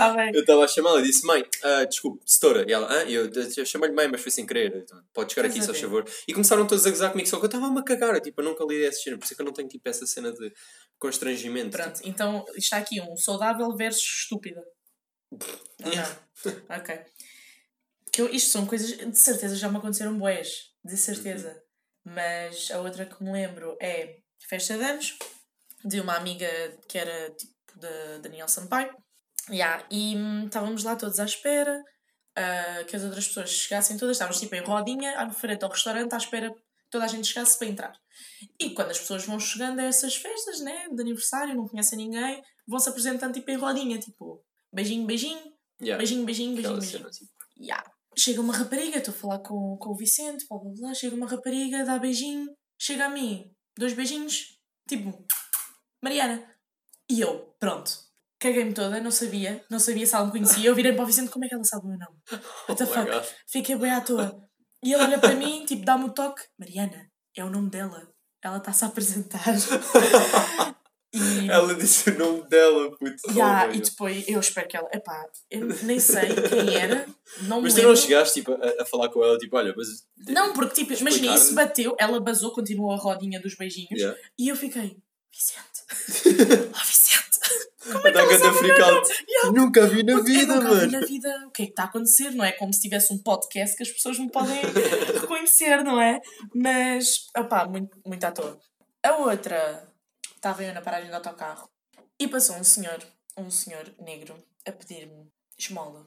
Está 0.08 0.14
bem. 0.14 0.32
Eu 0.34 0.42
estava 0.42 0.64
a 0.64 0.68
chamá-la 0.68 1.00
e 1.00 1.04
disse, 1.04 1.26
mãe, 1.26 1.46
ah, 1.64 1.86
desculpe, 1.86 2.22
setora. 2.26 2.66
E 2.68 2.74
ela, 2.74 2.88
ah, 2.92 3.04
eu, 3.04 3.30
eu 3.58 3.66
chamei-lhe 3.66 3.96
mãe, 3.96 4.08
mas 4.08 4.22
foi 4.22 4.32
sem 4.32 4.46
querer. 4.46 4.76
Então, 4.76 5.02
Pode 5.14 5.34
chegar 5.34 5.48
Estás 5.48 5.70
aqui, 5.70 5.80
só 5.80 5.88
ver? 5.88 6.04
favor. 6.04 6.12
E 6.28 6.34
começaram 6.34 6.66
todos 6.68 6.86
a 6.86 6.90
gozar 6.90 7.12
comigo, 7.12 7.30
só 7.30 7.38
que 7.38 7.44
eu 7.46 7.48
estava-me 7.48 7.80
a 7.80 7.84
cagar. 7.84 8.16
eu, 8.16 8.22
Tipo, 8.22 8.42
eu 8.42 8.46
nunca 8.46 8.64
lidei 8.64 8.88
essa 8.88 9.00
cena, 9.00 9.18
por 9.18 9.26
isso 9.26 9.34
é 9.34 9.36
que 9.36 9.42
eu 9.42 9.46
não 9.46 9.54
tenho 9.54 9.68
tipo, 9.68 9.88
essa 9.88 10.06
cena 10.06 10.32
de 10.32 10.54
constrangimento. 10.98 11.78
Pronto, 11.78 12.02
então 12.04 12.46
está 12.56 12.78
aqui 12.78 13.02
um 13.02 13.16
saudável 13.16 13.76
versus 13.76 14.04
estúpida. 14.04 14.62
Não, 15.80 15.92
Yeah. 15.92 16.20
Ok. 16.70 17.00
Que 18.12 18.22
eu, 18.22 18.30
isto 18.30 18.52
são 18.52 18.66
coisas, 18.66 18.98
de 18.98 19.18
certeza 19.18 19.56
já 19.56 19.70
me 19.70 19.78
aconteceram 19.78 20.18
boés, 20.18 20.72
de 20.84 20.98
certeza. 20.98 21.62
Mas 22.04 22.70
a 22.72 22.82
outra 22.82 23.06
que 23.06 23.24
me 23.24 23.32
lembro 23.32 23.78
é 23.82 24.18
festa 24.50 24.78
de 24.78 24.84
anos 24.84 25.18
de 25.86 26.00
uma 26.00 26.16
amiga 26.16 26.48
que 26.88 26.98
era 26.98 27.30
tipo 27.32 27.80
da 27.80 28.18
Daniel 28.22 28.48
Sampaio. 28.48 28.94
Yeah, 29.52 29.86
e 29.92 30.16
hum, 30.16 30.46
estávamos 30.46 30.84
lá 30.84 30.96
todos 30.96 31.20
à 31.20 31.26
espera 31.26 31.84
ah, 32.38 32.84
que 32.88 32.96
as 32.96 33.04
outras 33.04 33.28
pessoas 33.28 33.50
chegassem 33.50 33.98
todas, 33.98 34.16
estávamos 34.16 34.40
tipo 34.40 34.56
em 34.56 34.64
rodinha, 34.64 35.20
à 35.20 35.30
frente 35.30 35.64
ao 35.64 35.70
restaurante, 35.70 36.14
à 36.14 36.18
espera 36.18 36.50
que 36.54 36.62
toda 36.90 37.06
a 37.06 37.08
gente 37.08 37.28
chegasse 37.28 37.58
para 37.58 37.68
entrar. 37.68 37.94
E 38.60 38.70
quando 38.74 38.92
as 38.92 39.00
pessoas 39.00 39.26
vão 39.26 39.40
chegando 39.40 39.80
a 39.80 39.84
essas 39.84 40.16
festas, 40.16 40.60
né, 40.62 40.88
de 40.90 41.02
aniversário, 41.02 41.56
não 41.56 41.68
conhecem 41.68 41.98
ninguém, 41.98 42.42
vão-se 42.68 42.88
apresentando 42.90 43.34
tipo 43.34 43.50
em 43.52 43.58
rodinha, 43.58 44.00
tipo 44.00 44.44
beijinho, 44.74 45.06
beijinho, 45.06 45.52
Yeah. 45.84 45.98
beijinho, 45.98 46.24
beijinho, 46.26 46.54
beijinho, 46.54 46.78
beijinho. 46.80 47.00
cena, 47.00 47.10
tipo, 47.10 47.32
Yeah. 47.60 47.84
Chega 48.16 48.40
uma 48.40 48.56
rapariga, 48.56 49.00
estou 49.00 49.14
a 49.14 49.18
falar 49.18 49.40
com, 49.40 49.78
com 49.78 49.90
o 49.90 49.96
Vicente, 49.96 50.46
blá 50.48 50.60
blá 50.60 50.72
blá, 50.80 50.94
chega 50.94 51.16
uma 51.16 51.28
rapariga, 51.28 51.84
dá 51.84 51.98
beijinho, 51.98 52.56
chega 52.80 53.06
a 53.06 53.10
mim, 53.10 53.52
dois 53.76 53.94
beijinhos, 53.94 54.60
tipo, 54.88 55.26
Mariana. 56.04 56.48
E 57.10 57.20
eu, 57.20 57.56
pronto, 57.60 57.92
caguei-me 58.42 58.74
toda, 58.74 59.00
não 59.00 59.12
sabia, 59.12 59.64
não 59.70 59.80
sabia 59.80 60.06
se 60.06 60.16
ela 60.16 60.26
me 60.26 60.32
conhecia. 60.32 60.68
Eu 60.68 60.76
virei 60.76 60.94
para 60.94 61.04
o 61.04 61.06
Vicente, 61.06 61.30
como 61.30 61.46
é 61.46 61.48
que 61.48 61.54
ela 61.54 61.64
sabe 61.64 61.86
o 61.86 61.90
meu 61.90 62.00
nome? 62.00 62.18
What 62.68 62.76
the 62.76 62.84
Oh 62.84 62.88
fuck? 62.88 63.36
Fiquei 63.48 63.76
bem 63.76 63.92
à 63.92 64.02
toa. 64.02 64.36
E 64.84 64.92
ele 64.92 65.04
olha 65.04 65.20
para 65.20 65.36
mim, 65.36 65.64
tipo, 65.64 65.86
dá-me 65.86 66.06
o 66.06 66.10
toque, 66.10 66.42
Mariana, 66.60 67.08
é 67.38 67.46
o 67.46 67.52
nome 67.52 67.70
dela, 67.70 68.12
ela 68.44 68.58
está-se 68.58 68.84
a 68.84 68.88
apresentar. 68.88 69.46
e... 71.14 71.48
Ela 71.48 71.76
disse 71.76 72.10
o 72.10 72.18
nome 72.18 72.50
dela, 72.50 72.90
puto. 72.98 73.16
Yeah, 73.30 73.70
Oh 73.70 73.76
e 73.76 73.80
depois 73.80 74.28
eu 74.28 74.40
espero 74.40 74.68
que 74.68 74.76
ela. 74.76 74.90
Epá, 74.92 75.24
eu 75.52 75.68
nem 75.84 76.00
sei 76.00 76.30
quem 76.50 76.76
era, 76.76 77.06
não 77.44 77.62
Mas 77.62 77.74
tu 77.74 77.78
lembro. 77.78 77.92
não 77.92 77.96
chegaste 77.96 78.40
tipo, 78.40 78.54
a, 78.54 78.82
a 78.82 78.86
falar 78.86 79.10
com 79.10 79.24
ela, 79.24 79.38
tipo, 79.38 79.56
olha, 79.56 79.72
mas. 79.78 79.88
Não, 80.34 80.52
porque 80.54 80.84
tipo, 80.84 81.00
imagina, 81.00 81.36
isso 81.36 81.54
bateu, 81.54 81.96
ela 82.00 82.20
basou, 82.20 82.52
continuou 82.52 82.92
a 82.92 82.98
rodinha 82.98 83.40
dos 83.40 83.56
beijinhos 83.56 83.92
Yeah. 83.92 84.20
e 84.40 84.48
eu 84.48 84.56
fiquei, 84.56 84.98
Vicente, 85.32 85.82
oh 86.74 86.86
Vicente, 86.86 87.01
como 87.84 87.98
é 88.00 88.02
que 88.02 88.12
Dá 88.12 88.20
ela 88.22 88.30
ganda 88.32 88.40
sabe 88.40 88.48
o 88.48 88.52
meu 88.52 88.54
freak 88.54 88.80
nome? 88.80 88.98
out. 88.98 89.10
Yeah. 89.30 89.52
Nunca 89.62 89.88
vi 89.88 90.04
na 90.04 90.14
Porque 90.14 90.32
vida, 90.32 90.54
eu 90.54 90.62
nunca 90.62 90.70
vi 90.70 90.76
mano. 90.76 90.92
na 90.92 91.00
vida 91.06 91.46
o 91.48 91.52
que 91.52 91.64
é 91.64 91.66
que 91.66 91.72
está 91.72 91.84
a 91.84 91.86
acontecer, 91.86 92.32
não 92.32 92.46
é 92.46 92.52
como 92.54 92.74
se 92.74 92.82
tivesse 92.82 93.14
um 93.14 93.18
podcast 93.18 93.76
que 93.76 93.84
as 93.84 93.92
pessoas 93.92 94.20
me 94.20 94.30
podem 94.32 94.60
reconhecer, 95.22 95.84
não 95.84 96.00
é? 96.02 96.20
Mas, 96.56 97.28
opá, 97.38 97.66
muito, 97.68 97.98
muito 98.06 98.24
à 98.24 98.32
toa. 98.32 98.60
A 99.04 99.18
outra, 99.18 99.88
estava 100.36 100.64
eu 100.64 100.74
na 100.74 100.82
paragem 100.82 101.10
do 101.10 101.16
autocarro 101.16 101.70
e 102.20 102.28
passou 102.28 102.56
um 102.56 102.64
senhor, 102.64 103.00
um 103.38 103.50
senhor 103.50 103.94
negro, 104.00 104.36
a 104.68 104.72
pedir-me 104.72 105.28
esmola. 105.58 106.06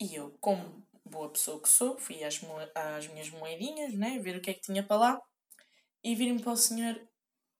E 0.00 0.14
eu, 0.14 0.36
como 0.40 0.84
boa 1.04 1.28
pessoa 1.30 1.60
que 1.60 1.68
sou, 1.68 1.98
fui 1.98 2.22
às, 2.24 2.40
às 2.74 3.06
minhas 3.08 3.28
moedinhas, 3.30 3.92
né? 3.94 4.18
Ver 4.20 4.36
o 4.36 4.40
que 4.40 4.50
é 4.50 4.54
que 4.54 4.60
tinha 4.62 4.82
para 4.82 4.96
lá. 4.96 5.20
E 6.04 6.14
viro-me 6.14 6.40
para 6.42 6.52
o 6.52 6.56
senhor 6.56 7.00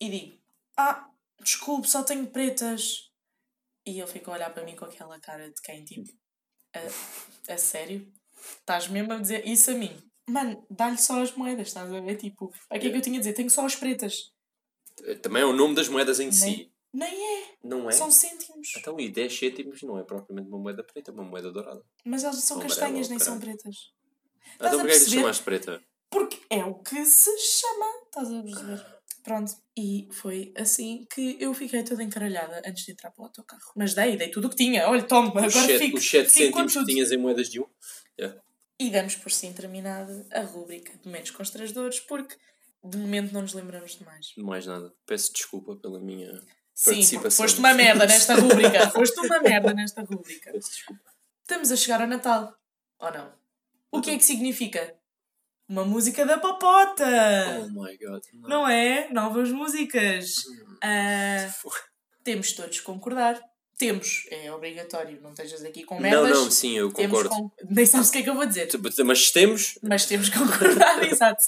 e 0.01 0.09
digo: 0.11 0.39
Ah, 0.77 1.09
desculpe, 1.43 1.89
só 1.89 2.03
tenho 2.03 2.27
pretas. 2.27 3.11
E 3.87 3.99
ele 3.99 4.07
ficou 4.07 4.33
a 4.33 4.37
olhar 4.37 4.55
para 4.55 4.65
mim 4.65 4.77
com 4.77 4.85
aquela 4.85 5.19
cara 5.21 5.49
de 5.49 5.61
quem, 5.63 5.85
tipo, 5.85 6.09
a, 6.75 7.53
a 7.53 7.59
sério? 7.59 8.11
Estás 8.59 8.89
mesmo 8.89 9.13
a 9.13 9.19
dizer 9.19 9.47
isso 9.47 9.71
a 9.71 9.75
mim? 9.75 9.97
Mano, 10.29 10.65
dá-lhe 10.71 10.99
só 10.99 11.21
as 11.21 11.33
moedas, 11.35 11.69
estás 11.69 11.93
a 11.93 12.01
ver? 12.01 12.17
Tipo, 12.17 12.47
o 12.47 12.79
que 12.79 12.87
é 12.87 12.91
que 12.91 12.97
eu 12.97 13.03
tinha 13.03 13.17
a 13.17 13.21
dizer? 13.21 13.33
Tenho 13.33 13.51
só 13.51 13.67
as 13.67 13.75
pretas. 13.75 14.33
Também 15.21 15.43
é 15.43 15.47
o 15.47 15.53
nome 15.53 15.75
das 15.75 15.89
moedas 15.89 16.21
em 16.21 16.31
si. 16.31 16.73
Nem 16.93 17.11
é, 17.11 17.55
Não 17.65 17.89
é? 17.89 17.93
são 17.93 18.11
cêntimos. 18.11 18.75
Então, 18.77 19.01
e 19.01 19.09
10 19.09 19.39
cêntimos 19.39 19.83
não 19.83 19.99
é 19.99 20.03
propriamente 20.03 20.49
uma 20.51 20.59
moeda 20.59 20.85
preta, 20.85 21.11
é 21.11 21.15
uma 21.15 21.25
moeda 21.25 21.51
dourada. 21.51 21.83
Mas 22.05 22.23
elas 22.23 22.37
são 22.37 22.59
castanhas, 22.59 23.09
nem 23.09 23.19
são 23.19 23.41
pretas. 23.41 23.93
Então, 24.57 24.69
a 24.69 24.71
porquê 24.73 24.93
é 24.93 24.99
que 24.99 25.05
lhe 25.07 25.11
chamaste 25.11 25.43
preta? 25.43 25.83
Porque 26.11 26.39
é 26.51 26.63
o 26.65 26.75
que 26.75 27.03
se 27.07 27.39
chama. 27.39 27.87
Estás 28.05 28.31
a 28.31 28.43
perceber? 28.43 29.02
Pronto. 29.23 29.53
E 29.77 30.09
foi 30.11 30.53
assim 30.57 31.07
que 31.15 31.37
eu 31.39 31.55
fiquei 31.55 31.83
toda 31.85 32.03
encaralhada 32.03 32.61
antes 32.67 32.85
de 32.85 32.93
entrar 32.93 33.11
para 33.11 33.23
o 33.23 33.25
autocarro. 33.27 33.73
Mas 33.77 33.95
dei, 33.95 34.17
dei 34.17 34.29
tudo 34.29 34.49
o 34.49 34.51
que 34.51 34.57
tinha. 34.57 34.89
Olha, 34.89 35.03
toma, 35.03 35.29
agora 35.29 35.51
7, 35.51 35.79
fico. 35.79 35.99
os 35.99 36.11
7 36.11 36.29
fico 36.29 36.53
com 36.53 36.69
cêntimos 36.69 36.75
que 36.75 36.93
tinhas 36.93 37.13
em 37.13 37.17
moedas 37.17 37.49
de 37.49 37.61
um. 37.61 37.67
Yeah. 38.19 38.41
E 38.81 38.91
damos 38.91 39.15
por 39.15 39.31
sim 39.31 39.53
terminada 39.53 40.27
a 40.33 40.41
rúbrica 40.41 40.93
de 40.99 41.07
momentos 41.07 41.31
constrangedores, 41.31 42.01
porque 42.01 42.37
de 42.85 42.99
momento 42.99 43.33
não 43.33 43.43
nos 43.43 43.55
lembramos 43.55 43.97
de 43.97 44.05
mais. 44.05 44.33
Mais 44.37 44.67
nada. 44.67 44.93
Peço 45.07 45.33
desculpa 45.33 45.77
pela 45.77 46.01
minha 46.01 46.33
Sim, 46.75 46.91
participação. 46.91 47.45
foste 47.45 47.59
uma 47.61 47.75
merda 47.75 48.07
nesta 48.07 48.35
rúbrica. 48.35 48.91
foste 48.91 49.21
uma 49.21 49.41
merda 49.41 49.73
nesta 49.73 50.03
rúbrica. 50.03 50.51
Peço 50.51 50.71
desculpa. 50.71 51.13
Estamos 51.43 51.71
a 51.71 51.77
chegar 51.77 52.01
ao 52.01 52.09
Natal. 52.09 52.57
Ou 52.99 53.13
não? 53.13 53.33
O 53.93 54.01
que 54.01 54.11
é 54.11 54.17
que 54.17 54.25
significa? 54.25 54.97
Uma 55.73 55.87
música 55.87 56.27
da 56.27 56.37
Popota! 56.37 57.07
Oh 57.63 57.83
my 57.83 57.97
god. 57.97 58.23
Não. 58.35 58.49
Não 58.51 58.69
é? 58.69 59.09
Novas 59.11 59.51
músicas. 59.51 60.35
Hum. 60.85 61.49
Foi. 61.63 61.73
temos 62.23 62.53
todos 62.53 62.79
que 62.79 62.85
concordar. 62.85 63.41
Temos, 63.79 64.27
é 64.31 64.53
obrigatório, 64.53 65.19
não 65.23 65.31
estejas 65.31 65.65
aqui 65.65 65.83
com 65.83 65.95
Não, 65.95 66.03
merdas. 66.03 66.31
não, 66.31 66.51
sim, 66.51 66.77
eu 66.77 66.93
concordo. 66.93 67.31
com- 67.31 67.51
Nem 67.71 67.87
sabes 67.87 68.11
o 68.11 68.13
que 68.13 68.19
é 68.19 68.23
que 68.23 68.29
eu 68.29 68.35
vou 68.35 68.45
dizer. 68.45 68.69
Mas 69.03 69.31
temos. 69.31 69.79
Mas 69.83 70.05
temos 70.05 70.29
que 70.29 70.39
concordar, 70.39 71.03
exato. 71.11 71.43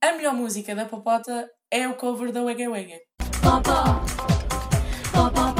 A 0.00 0.12
melhor 0.12 0.32
música 0.32 0.74
da 0.74 0.86
Popota 0.86 1.46
é 1.70 1.86
o 1.86 1.96
cover 1.96 2.32
da 2.32 2.42
Wega 2.42 2.70
Wega. 2.70 2.98
Popó, 3.42 4.00
popó, 5.12 5.53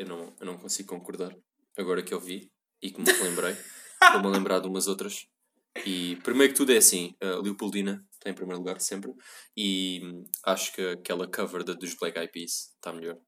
Eu 0.00 0.06
não, 0.06 0.34
eu 0.40 0.46
não 0.46 0.56
consigo 0.56 0.88
concordar. 0.88 1.36
Agora 1.76 2.02
que 2.02 2.14
eu 2.14 2.18
vi 2.18 2.50
e 2.80 2.90
que 2.90 2.98
me 3.02 3.12
lembrei, 3.22 3.54
estou-me 4.02 4.28
a 4.28 4.30
lembrar 4.30 4.58
de 4.58 4.66
umas 4.66 4.88
outras. 4.88 5.26
E 5.84 6.16
primeiro 6.24 6.54
que 6.54 6.56
tudo 6.56 6.72
é 6.72 6.78
assim: 6.78 7.14
a 7.20 7.38
Leopoldina 7.42 8.02
está 8.14 8.30
em 8.30 8.34
primeiro 8.34 8.60
lugar 8.60 8.80
sempre. 8.80 9.12
E 9.54 10.00
hum, 10.02 10.24
acho 10.46 10.72
que 10.72 10.80
aquela 10.80 11.30
cover 11.30 11.62
da, 11.62 11.74
dos 11.74 11.92
Black 11.96 12.18
Eyed 12.18 12.32
Peas 12.32 12.72
está 12.74 12.94
melhor. 12.94 13.18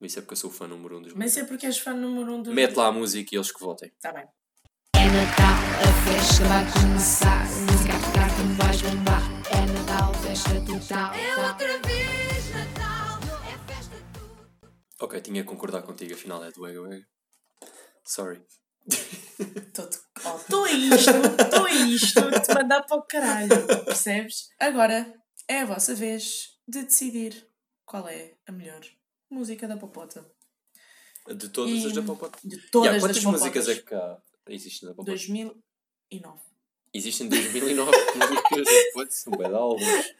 Isso 0.00 0.18
é 0.18 0.22
porque 0.22 0.32
eu 0.32 0.38
sou 0.38 0.50
fã 0.50 0.66
número 0.66 0.98
um 0.98 1.02
dos 1.02 1.12
Mas 1.12 1.36
é 1.36 1.44
porque 1.44 1.66
és 1.66 1.78
fã 1.78 1.92
número 1.92 2.36
um 2.36 2.42
do. 2.42 2.54
Mete 2.54 2.74
lá 2.74 2.86
a 2.86 2.92
música 2.92 3.34
e 3.34 3.36
eles 3.36 3.52
que 3.52 3.60
votem. 3.60 3.92
Tá 4.00 4.10
bem. 4.10 4.24
É 4.96 5.06
Natal, 5.06 5.58
a 5.76 6.04
festa 6.04 6.44
vai 6.48 6.72
começar. 6.72 7.44
Música 7.44 7.96
a 7.96 8.00
tocar, 8.00 8.36
como 8.36 8.54
vais 8.54 8.80
bombar. 8.80 9.22
É 9.52 9.72
Natal, 9.72 10.14
festa 10.14 10.58
total. 10.64 11.12
É 11.12 11.48
outra 11.48 11.78
vez 11.86 12.23
Ok, 15.00 15.20
tinha 15.20 15.42
que 15.42 15.48
concordar 15.48 15.82
contigo, 15.82 16.14
afinal 16.14 16.44
é 16.44 16.50
do 16.52 16.62
Wega. 16.62 17.06
Sorry. 18.04 18.42
Estou 18.86 20.64
a 20.64 20.70
isto, 20.70 21.10
estou 21.42 21.64
a 21.66 21.70
isto 21.72 22.30
de 22.30 22.40
te 22.42 22.54
mandar 22.54 22.82
para 22.84 22.96
o 22.96 23.02
caralho. 23.02 23.66
Percebes? 23.84 24.48
Agora 24.60 25.12
é 25.48 25.60
a 25.60 25.66
vossa 25.66 25.94
vez 25.94 26.50
de 26.68 26.84
decidir 26.84 27.48
qual 27.84 28.06
é 28.08 28.36
a 28.46 28.52
melhor 28.52 28.80
música 29.30 29.66
da 29.66 29.76
Popota. 29.76 30.24
De 31.26 31.48
todas 31.48 31.72
E- 31.82 31.86
as 31.86 31.92
da 31.92 32.02
Popot. 32.02 32.32
De 32.44 32.58
todas 32.70 32.86
Yeah, 32.86 33.00
quantas 33.00 33.16
as 33.18 33.24
músicas 33.24 33.68
é 33.68 33.74
que 33.76 33.82
cá 33.82 34.22
existem 34.48 34.88
da 34.88 34.94
Popot? 34.94 35.06
2009. 35.10 36.40
Existem 36.94 37.28
2009 37.28 37.90
músicas 38.14 38.64
da 38.64 38.72
Popot, 38.92 39.14
são 39.14 39.32
bem 39.32 39.48
de 39.48 39.54
álbuns. 39.54 40.14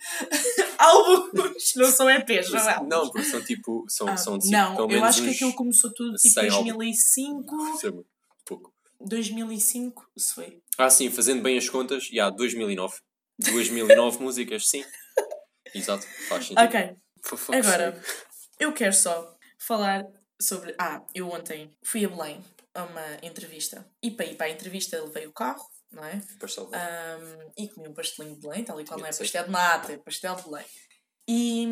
Álbuns! 0.76 1.75
Não 1.76 1.90
são 1.90 2.11
EPs, 2.11 2.50
não 2.50 2.69
é? 2.69 2.83
Não, 2.85 3.11
porque 3.11 3.28
são 3.28 3.43
tipo. 3.45 3.85
São, 3.88 4.09
Ah, 4.09 4.16
são 4.16 4.38
tipo, 4.38 4.52
não, 4.52 4.90
eu 4.90 5.04
acho 5.04 5.23
que 5.23 5.31
aquilo 5.31 5.54
começou 5.54 5.93
tudo 5.93 6.16
tipo 6.16 6.35
100 6.35 6.49
álbuns. 6.50 6.75
2005. 6.75 7.75
Isso 7.76 7.87
é 7.87 7.90
muito 7.90 8.09
pouco. 8.45 8.75
2005, 9.00 10.11
isso 10.16 10.35
foi. 10.35 10.61
Ah, 10.76 10.90
sim, 10.90 11.11
fazendo 11.11 11.43
bem 11.43 11.57
as 11.57 11.69
contas, 11.69 12.07
já, 12.07 12.28
2009. 12.31 12.97
2009 13.38 14.19
músicas, 14.23 14.69
sim. 14.69 14.85
Exato, 15.75 16.07
faz 16.28 16.47
sentido. 16.47 16.64
Ok, 16.64 16.97
agora 17.52 18.02
eu 18.59 18.73
quero 18.73 18.93
só 18.93 19.37
falar 19.59 20.04
sobre. 20.40 20.75
Ah, 20.78 21.02
eu 21.14 21.31
ontem 21.31 21.71
fui 21.85 22.04
a 22.04 22.09
Belém 22.09 22.43
a 22.75 22.83
uma 22.85 23.19
entrevista 23.23 23.87
e 24.02 24.11
para 24.11 24.26
ir 24.26 24.37
para 24.37 24.47
a 24.47 24.50
entrevista 24.50 25.00
levei 25.02 25.26
o 25.26 25.33
carro, 25.33 25.64
não 25.93 26.05
é? 26.05 26.21
Para 26.38 26.49
salvar. 26.49 26.81
Ahm, 26.81 27.50
e 27.57 27.69
comi 27.69 27.88
um 27.88 27.95
pastelinho 27.95 28.35
de 28.35 28.41
Belém, 28.41 28.64
tal 28.64 28.81
e 28.81 28.85
qual 28.85 28.99
não 28.99 29.07
é 29.07 29.12
pastel 29.12 29.45
de 29.45 29.50
nata, 29.50 29.93
é 29.93 29.97
pastel 29.99 30.37
de 30.37 30.43
Belém. 30.45 30.64
E 31.29 31.67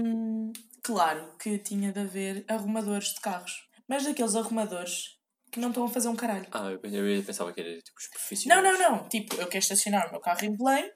claro 0.83 1.37
que 1.39 1.59
tinha 1.59 1.93
de 1.93 2.01
haver 2.01 2.45
arrumadores 2.49 3.09
de 3.15 3.21
carros, 3.21 3.69
mas 3.89 4.05
daqueles 4.05 4.35
arrumadores 4.35 5.19
que 5.51 5.61
não 5.61 5.69
estão 5.69 5.85
a 5.85 5.89
fazer 5.89 6.09
um 6.09 6.17
caralho. 6.17 6.47
Ah, 6.51 6.71
eu, 6.71 6.81
eu 6.83 7.23
pensava 7.25 7.53
que 7.53 7.61
era 7.61 7.77
tipo 7.83 7.99
os 7.99 8.05
Não, 8.07 8.13
profissionais. 8.13 8.79
não, 8.79 8.91
não. 8.97 9.09
Tipo, 9.09 9.35
eu 9.37 9.47
quero 9.49 9.63
estacionar 9.63 10.09
o 10.09 10.13
meu 10.13 10.21
carro 10.21 10.45
em 10.45 10.57
Belém, 10.57 10.91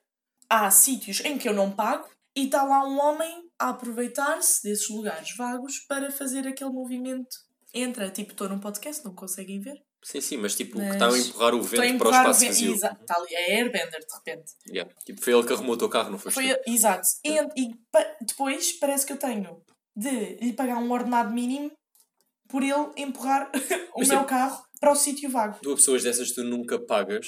há 0.49 0.71
sítios 0.71 1.21
em 1.21 1.37
que 1.37 1.49
eu 1.49 1.53
não 1.53 1.71
pago 1.71 2.09
e 2.35 2.45
está 2.47 2.63
lá 2.63 2.87
um 2.87 2.99
homem 2.99 3.51
a 3.59 3.71
aproveitar-se 3.71 4.63
desses 4.63 4.89
lugares 4.89 5.37
vagos 5.37 5.81
para 5.87 6.11
fazer 6.11 6.47
aquele 6.47 6.71
movimento. 6.71 7.37
Entra, 7.75 8.11
tipo, 8.11 8.33
estou 8.33 8.49
num 8.49 8.59
podcast, 8.61 9.05
não 9.05 9.15
conseguem 9.15 9.61
ver. 9.61 9.83
Sim, 10.09 10.21
sim, 10.21 10.37
mas 10.37 10.55
tipo, 10.55 10.79
Mas 10.79 10.87
que 10.87 10.93
está 10.95 11.09
a 11.09 11.19
empurrar 11.19 11.55
o 11.55 11.63
vento 11.63 11.77
para 11.77 11.83
o 11.83 11.89
empurrar 11.89 12.21
espaço 12.23 12.41
vento- 12.41 12.51
vazio. 12.53 12.75
Exato, 12.75 13.01
está 13.01 13.15
ali, 13.17 13.35
é 13.35 13.57
Airbender 13.57 13.99
de 14.01 14.15
repente. 14.15 14.53
Yeah. 14.69 14.95
Tipo, 15.05 15.21
foi 15.21 15.33
ele 15.33 15.45
que 15.45 15.53
arrumou 15.53 15.75
o 15.75 15.77
teu 15.79 15.89
carro, 15.89 16.11
não 16.11 16.19
foi? 16.19 16.31
Foi, 16.31 16.57
exato. 16.65 17.09
E, 17.25 17.33
e 17.61 17.75
pa- 17.91 18.17
depois 18.21 18.79
parece 18.79 19.05
que 19.05 19.13
eu 19.13 19.17
tenho 19.17 19.61
de 19.97 20.37
lhe 20.37 20.53
pagar 20.53 20.79
um 20.79 20.93
ordenado 20.93 21.33
mínimo 21.33 21.73
por 22.49 22.63
ele 22.63 22.89
empurrar 22.97 23.51
o 23.97 23.99
Mas, 23.99 24.09
meu 24.09 24.19
tipo, 24.19 24.29
carro 24.29 24.63
para 24.79 24.93
o 24.93 24.95
sítio 24.95 25.29
vago. 25.29 25.59
Tu 25.61 25.73
a 25.73 25.75
pessoas 25.75 26.05
dessas 26.05 26.31
tu 26.31 26.45
nunca 26.45 26.79
pagas 26.79 27.27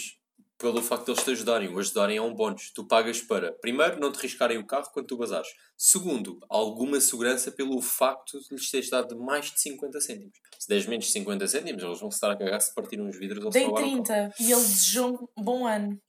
pelo 0.58 0.82
facto 0.82 1.04
de 1.06 1.12
eles 1.12 1.22
te 1.24 1.30
ajudarem. 1.30 1.68
O 1.72 1.78
ajudarem 1.78 2.16
é 2.16 2.22
um 2.22 2.34
bónus. 2.34 2.70
Tu 2.74 2.84
pagas 2.84 3.20
para, 3.22 3.52
primeiro, 3.52 3.98
não 4.00 4.10
te 4.12 4.18
riscarem 4.18 4.58
o 4.58 4.66
carro 4.66 4.90
quando 4.92 5.06
tu 5.06 5.16
bazares. 5.16 5.48
Segundo, 5.76 6.38
alguma 6.48 7.00
segurança 7.00 7.50
pelo 7.52 7.80
facto 7.80 8.40
de 8.40 8.54
lhes 8.54 8.70
teres 8.70 8.90
dado 8.90 9.18
mais 9.18 9.52
de 9.52 9.60
50 9.60 10.00
cêntimos. 10.00 10.38
Se 10.58 10.68
deres 10.68 10.86
menos 10.86 11.06
de 11.06 11.12
50 11.12 11.46
cêntimos, 11.46 11.82
eles 11.82 12.00
vão 12.00 12.10
se 12.10 12.16
estar 12.16 12.32
a 12.32 12.36
cagar 12.36 12.60
se 12.60 12.74
partiram 12.74 13.08
os 13.08 13.16
vidros 13.16 13.44
ou 13.44 13.52
se 13.52 13.58
Dei 13.58 13.66
roubaram 13.68 13.86
o 14.00 14.02
carro. 14.02 14.30
30 14.32 14.42
e 14.42 14.52
ele 14.52 14.60
desejou 14.60 15.30
um 15.38 15.42
bom 15.42 15.66
ano. 15.66 16.00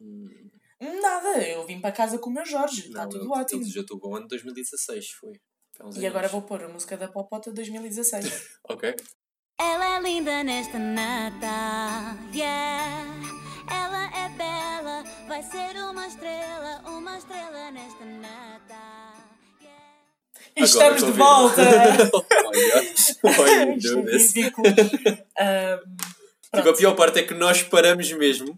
Nada, 0.82 1.38
eu 1.48 1.66
vim 1.68 1.80
para 1.80 1.92
casa 1.92 2.18
com 2.18 2.30
o 2.30 2.34
meu 2.34 2.46
Jorge, 2.46 2.88
está 2.88 3.06
tudo 3.06 3.26
ele- 3.26 3.42
ótimo. 3.42 3.62
Ele 3.62 3.70
já 3.70 3.82
estou 3.82 4.00
bom 4.00 4.16
ano 4.16 4.24
de 4.24 4.30
2016, 4.30 5.10
foi. 5.12 5.34
Uns 5.84 5.96
E 5.98 6.06
agora 6.08 6.28
vou 6.28 6.42
pôr 6.42 6.64
a 6.64 6.68
música 6.70 6.98
da 6.98 7.08
Popota 7.08 7.52
2016. 7.52 8.26
Ok. 8.70 8.96
Ela 9.62 9.98
é 9.98 10.02
linda 10.02 10.42
nesta 10.44 10.80
Natal, 10.80 12.16
yeah. 12.34 13.39
Vai 15.30 15.44
ser 15.44 15.78
uma 15.84 16.08
estrela, 16.08 16.82
uma 16.88 17.18
estrela 17.18 17.70
nesta 17.72 18.04
Natal, 18.04 19.14
yeah. 19.62 19.86
E 20.58 20.64
estamos 20.64 21.04
de 21.04 21.12
volta! 21.12 21.62
oh 23.24 23.30
my 23.30 23.36
god. 23.80 24.10
É 24.10 24.18
ridículo. 24.18 24.68
Tipo, 26.56 26.70
a 26.70 26.74
pior 26.76 26.96
parte 26.96 27.20
é 27.20 27.24
que 27.24 27.36
nós 27.36 27.62
paramos 27.62 28.12
mesmo, 28.14 28.58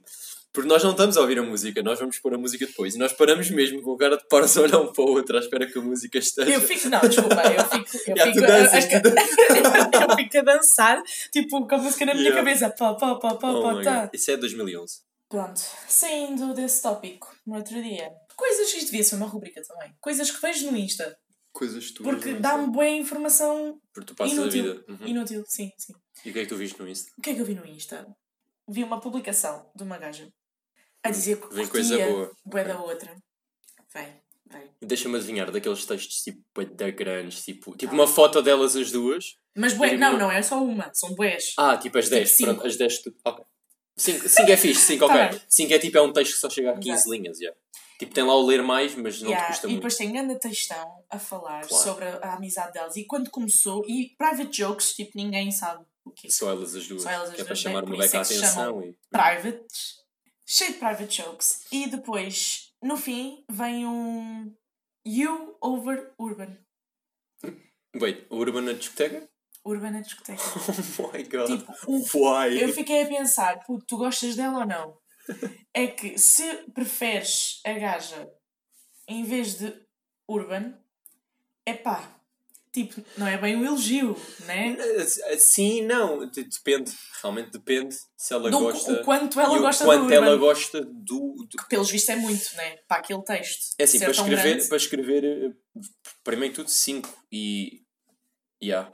porque 0.54 0.68
nós 0.70 0.82
não 0.82 0.92
estamos 0.92 1.18
a 1.18 1.22
ouvir 1.22 1.40
a 1.40 1.44
música, 1.44 1.84
nós 1.84 2.00
vamos 2.00 2.18
pôr 2.20 2.34
a 2.36 2.38
música 2.38 2.66
depois. 2.66 2.96
E 2.96 2.98
nós 2.98 3.12
paramos 3.12 3.50
mesmo 3.52 3.82
com 3.82 3.92
o 3.92 3.98
cara 3.98 4.16
de 4.16 4.26
pares 4.30 4.56
a 4.58 4.62
olhar 4.62 4.80
um 4.80 4.94
para 4.94 5.04
o 5.04 5.10
outro 5.12 5.36
à 5.36 5.42
espera 5.42 5.68
que 5.70 5.78
a 5.78 5.82
música 5.82 6.18
esteja. 6.20 6.50
eu 6.52 6.62
fico, 6.62 6.88
não, 6.88 7.02
desculpa, 7.02 7.36
eu 7.36 7.66
fico, 7.66 7.98
eu 8.10 8.16
Yeah, 8.16 8.32
fico, 8.34 8.48
danças, 8.48 8.86
a, 8.86 8.98
a- 8.98 10.08
eu 10.10 10.16
fico 10.16 10.38
a 10.38 10.42
dançar, 10.42 11.04
tipo, 11.34 11.68
com 11.68 11.76
a 11.76 11.78
música 11.80 12.06
na 12.06 12.14
minha 12.14 12.30
Yeah. 12.30 12.42
cabeça. 12.42 12.70
Pá, 12.70 12.94
pá, 12.94 13.16
pá, 13.16 13.36
pá, 13.36 13.52
Oh 13.52 13.62
pá, 13.62 13.82
tá. 13.84 14.10
Isso 14.14 14.32
é 14.32 14.38
2011. 14.38 15.11
Pronto, 15.32 15.60
saindo 15.88 16.54
desse 16.54 16.82
tópico, 16.82 17.34
no 17.48 17.56
outro 17.56 17.82
dia. 17.82 18.12
Coisas 18.36 18.70
que 18.72 18.78
isto 18.80 18.88
devia 18.92 19.04
ser 19.04 19.16
uma 19.16 19.26
rubrica 19.28 19.62
também. 19.66 19.96
Coisas 20.02 20.30
que 20.30 20.42
vejo 20.42 20.70
no 20.70 20.78
Insta. 20.78 21.18
Coisas 21.54 21.92
tuas. 21.92 22.08
Porque 22.16 22.34
dá-me 22.34 22.68
boa 22.72 22.88
informação 22.90 23.80
Porque 23.94 24.08
tu 24.08 24.16
passas 24.16 24.34
inútil. 24.38 24.62
a 24.62 24.74
vida. 24.76 24.86
Uhum. 24.90 25.08
Inútil, 25.08 25.44
sim, 25.48 25.72
sim. 25.78 25.94
E 26.26 26.30
o 26.30 26.34
que 26.34 26.40
é 26.40 26.44
que 26.44 26.50
tu 26.50 26.58
viste 26.58 26.78
no 26.80 26.88
Insta? 26.88 27.10
O 27.18 27.22
que 27.22 27.30
é 27.30 27.34
que 27.34 27.40
eu 27.42 27.46
vi 27.46 27.56
no 27.56 27.66
Insta? 27.66 28.06
Vi 28.70 28.84
uma 28.84 29.00
publicação 29.00 29.70
de 29.76 29.84
uma 29.84 29.98
gaja 29.98 30.30
a 31.04 31.10
dizer 31.10 31.40
que 31.42 31.54
Vem 31.56 31.68
coisa 31.68 31.98
boa. 31.98 32.32
bué 32.46 32.64
da 32.66 32.80
outra. 32.82 33.16
Vem, 33.94 34.22
vem. 34.50 34.70
Deixa-me 34.82 35.16
adivinhar 35.18 35.50
daqueles 35.50 35.86
textos 35.86 36.18
tipo 36.24 36.42
da 36.76 36.90
grandes, 36.92 37.44
tipo, 37.44 37.76
tipo 37.78 37.94
uma 37.94 38.06
foto 38.08 38.42
delas 38.42 38.76
as 38.76 38.92
duas. 38.92 39.38
Mas 39.56 39.74
bué, 39.74 39.94
E 39.94 39.98
não, 39.98 40.12
uma- 40.12 40.20
não 40.20 40.32
é 40.32 40.42
só 40.42 40.64
uma, 40.64 40.90
são 40.94 41.14
bués. 41.16 41.54
Ah, 41.58 41.78
tipo 41.78 41.98
as 41.98 42.10
10. 42.10 42.36
cinco. 42.38 42.52
Pronto, 42.54 42.68
as 42.68 42.78
10. 42.78 43.02
Tu... 43.02 43.14
Ok. 43.26 43.46
5 44.02 44.52
é 44.52 44.58
fixe, 44.58 44.82
5 44.82 45.00
Tá 45.08 45.14
ok. 45.14 45.30
bem. 45.40 45.42
5 45.48 45.74
é 45.74 45.80
tipo 45.80 45.98
é 45.98 46.02
um 46.02 46.14
texto 46.14 46.34
que 46.34 46.40
só 46.40 46.50
chega 46.50 46.72
a 46.72 46.78
15 46.78 46.90
Exato. 46.92 47.12
linhas. 47.12 47.40
Yeah. 47.40 47.58
Tipo, 48.00 48.14
tem 48.16 48.24
lá 48.24 48.34
o 48.36 48.46
ler 48.46 48.64
mais, 48.64 48.96
mas 48.96 49.22
não 49.22 49.30
Yeah, 49.30 49.46
te 49.46 49.52
custa 49.52 49.68
e 49.68 49.70
muito. 49.70 49.80
depois 49.82 49.96
tem 49.96 50.12
grande 50.12 50.40
textão 50.40 51.04
a 51.10 51.20
falar 51.20 51.68
Claro. 51.68 51.84
sobre 51.84 52.06
a, 52.06 52.16
a 52.18 52.34
amizade 52.36 52.74
delas. 52.74 52.96
E 52.96 53.06
quando 53.06 53.30
começou, 53.30 53.84
e 53.88 54.16
private 54.18 54.50
jokes, 54.58 54.94
tipo, 54.94 55.12
ninguém 55.16 55.52
sabe 55.52 55.86
o 56.04 56.10
que 56.12 56.26
é. 56.28 56.30
Só 56.32 56.50
elas 56.50 56.74
as 56.76 56.88
duas. 56.88 57.04
Só 57.04 57.10
elas 57.12 57.30
as 57.30 57.36
que 57.36 57.42
é 57.42 57.44
para 57.44 57.54
duas, 57.54 57.60
chamar 57.60 57.82
né? 57.84 57.88
uma 57.88 57.96
Por 57.96 58.04
isso 58.04 58.12
beca 58.12 58.18
a 58.18 58.22
é 58.22 58.24
que 58.24 58.34
se 58.34 58.40
atenção. 58.44 58.82
E... 58.84 58.96
Privates, 59.12 59.96
cheio 60.48 60.74
de 60.74 60.80
private 60.80 61.22
jokes. 61.22 61.66
E 61.72 61.88
depois, 61.88 62.74
no 62.82 62.98
fim, 62.98 63.46
vem 63.52 63.86
um, 63.86 64.52
You 65.06 65.56
over 65.62 66.12
Urban. 66.20 66.58
Wait, 67.96 68.26
o 68.30 68.38
Urban 68.38 68.62
na 68.62 68.74
discoteca? 68.74 69.30
Urban 69.66 69.92
na 69.92 70.02
discoteca. 70.02 70.42
Oh 71.00 71.12
my 71.12 71.24
god. 71.24 71.48
Tipo, 71.48 71.74
Why? 72.18 72.62
Eu 72.62 72.74
fiquei 72.74 73.04
a 73.04 73.08
pensar, 73.08 73.60
puto, 73.66 73.86
tu 73.88 73.98
gostas 73.98 74.36
dela 74.36 74.60
ou 74.60 74.66
não? 74.66 74.98
É 75.74 75.88
que 75.88 76.18
se 76.18 76.44
preferes 76.74 77.62
a 77.66 77.74
gaja 77.74 78.28
em 79.08 79.24
vez 79.24 79.56
de 79.56 79.74
Urban, 80.28 80.74
é 81.66 81.74
pá, 81.74 82.20
tipo, 82.74 83.02
não 83.18 83.28
é 83.28 83.38
bem 83.38 83.56
um 83.56 83.64
elogio, 83.66 84.16
né? 84.46 84.76
Eh, 84.80 85.38
Sim, 85.38 85.84
não. 85.84 86.26
de- 86.30 86.44
Depende. 86.44 86.92
Realmente 87.22 87.52
depende 87.52 87.96
se 88.18 88.34
ela 88.34 88.50
Do 88.50 88.60
gosta. 88.60 88.92
o 88.94 89.04
quanto 89.06 89.40
ela 89.40 89.54
o 89.58 89.60
gosta 89.62 89.86
quanto 89.86 90.08
do 90.08 90.14
ela 90.14 90.36
gosta 90.38 90.82
do. 90.82 91.36
do- 91.50 91.58
Que, 91.58 91.68
pelos 91.70 91.90
vistos 91.92 92.10
é 92.10 92.16
muito, 92.16 92.56
né? 92.56 92.78
Para 92.88 92.98
aquele 92.98 93.24
texto. 93.24 93.76
É 93.78 93.84
assim, 93.84 94.00
para 94.00 94.12
escrever, 94.12 94.68
para 94.68 94.78
escrever, 94.78 95.24
eh, 95.24 95.80
primeiro 96.24 96.56
tudo 96.56 96.70
5 96.70 97.10
e. 97.32 97.82
Yeah. 98.64 98.92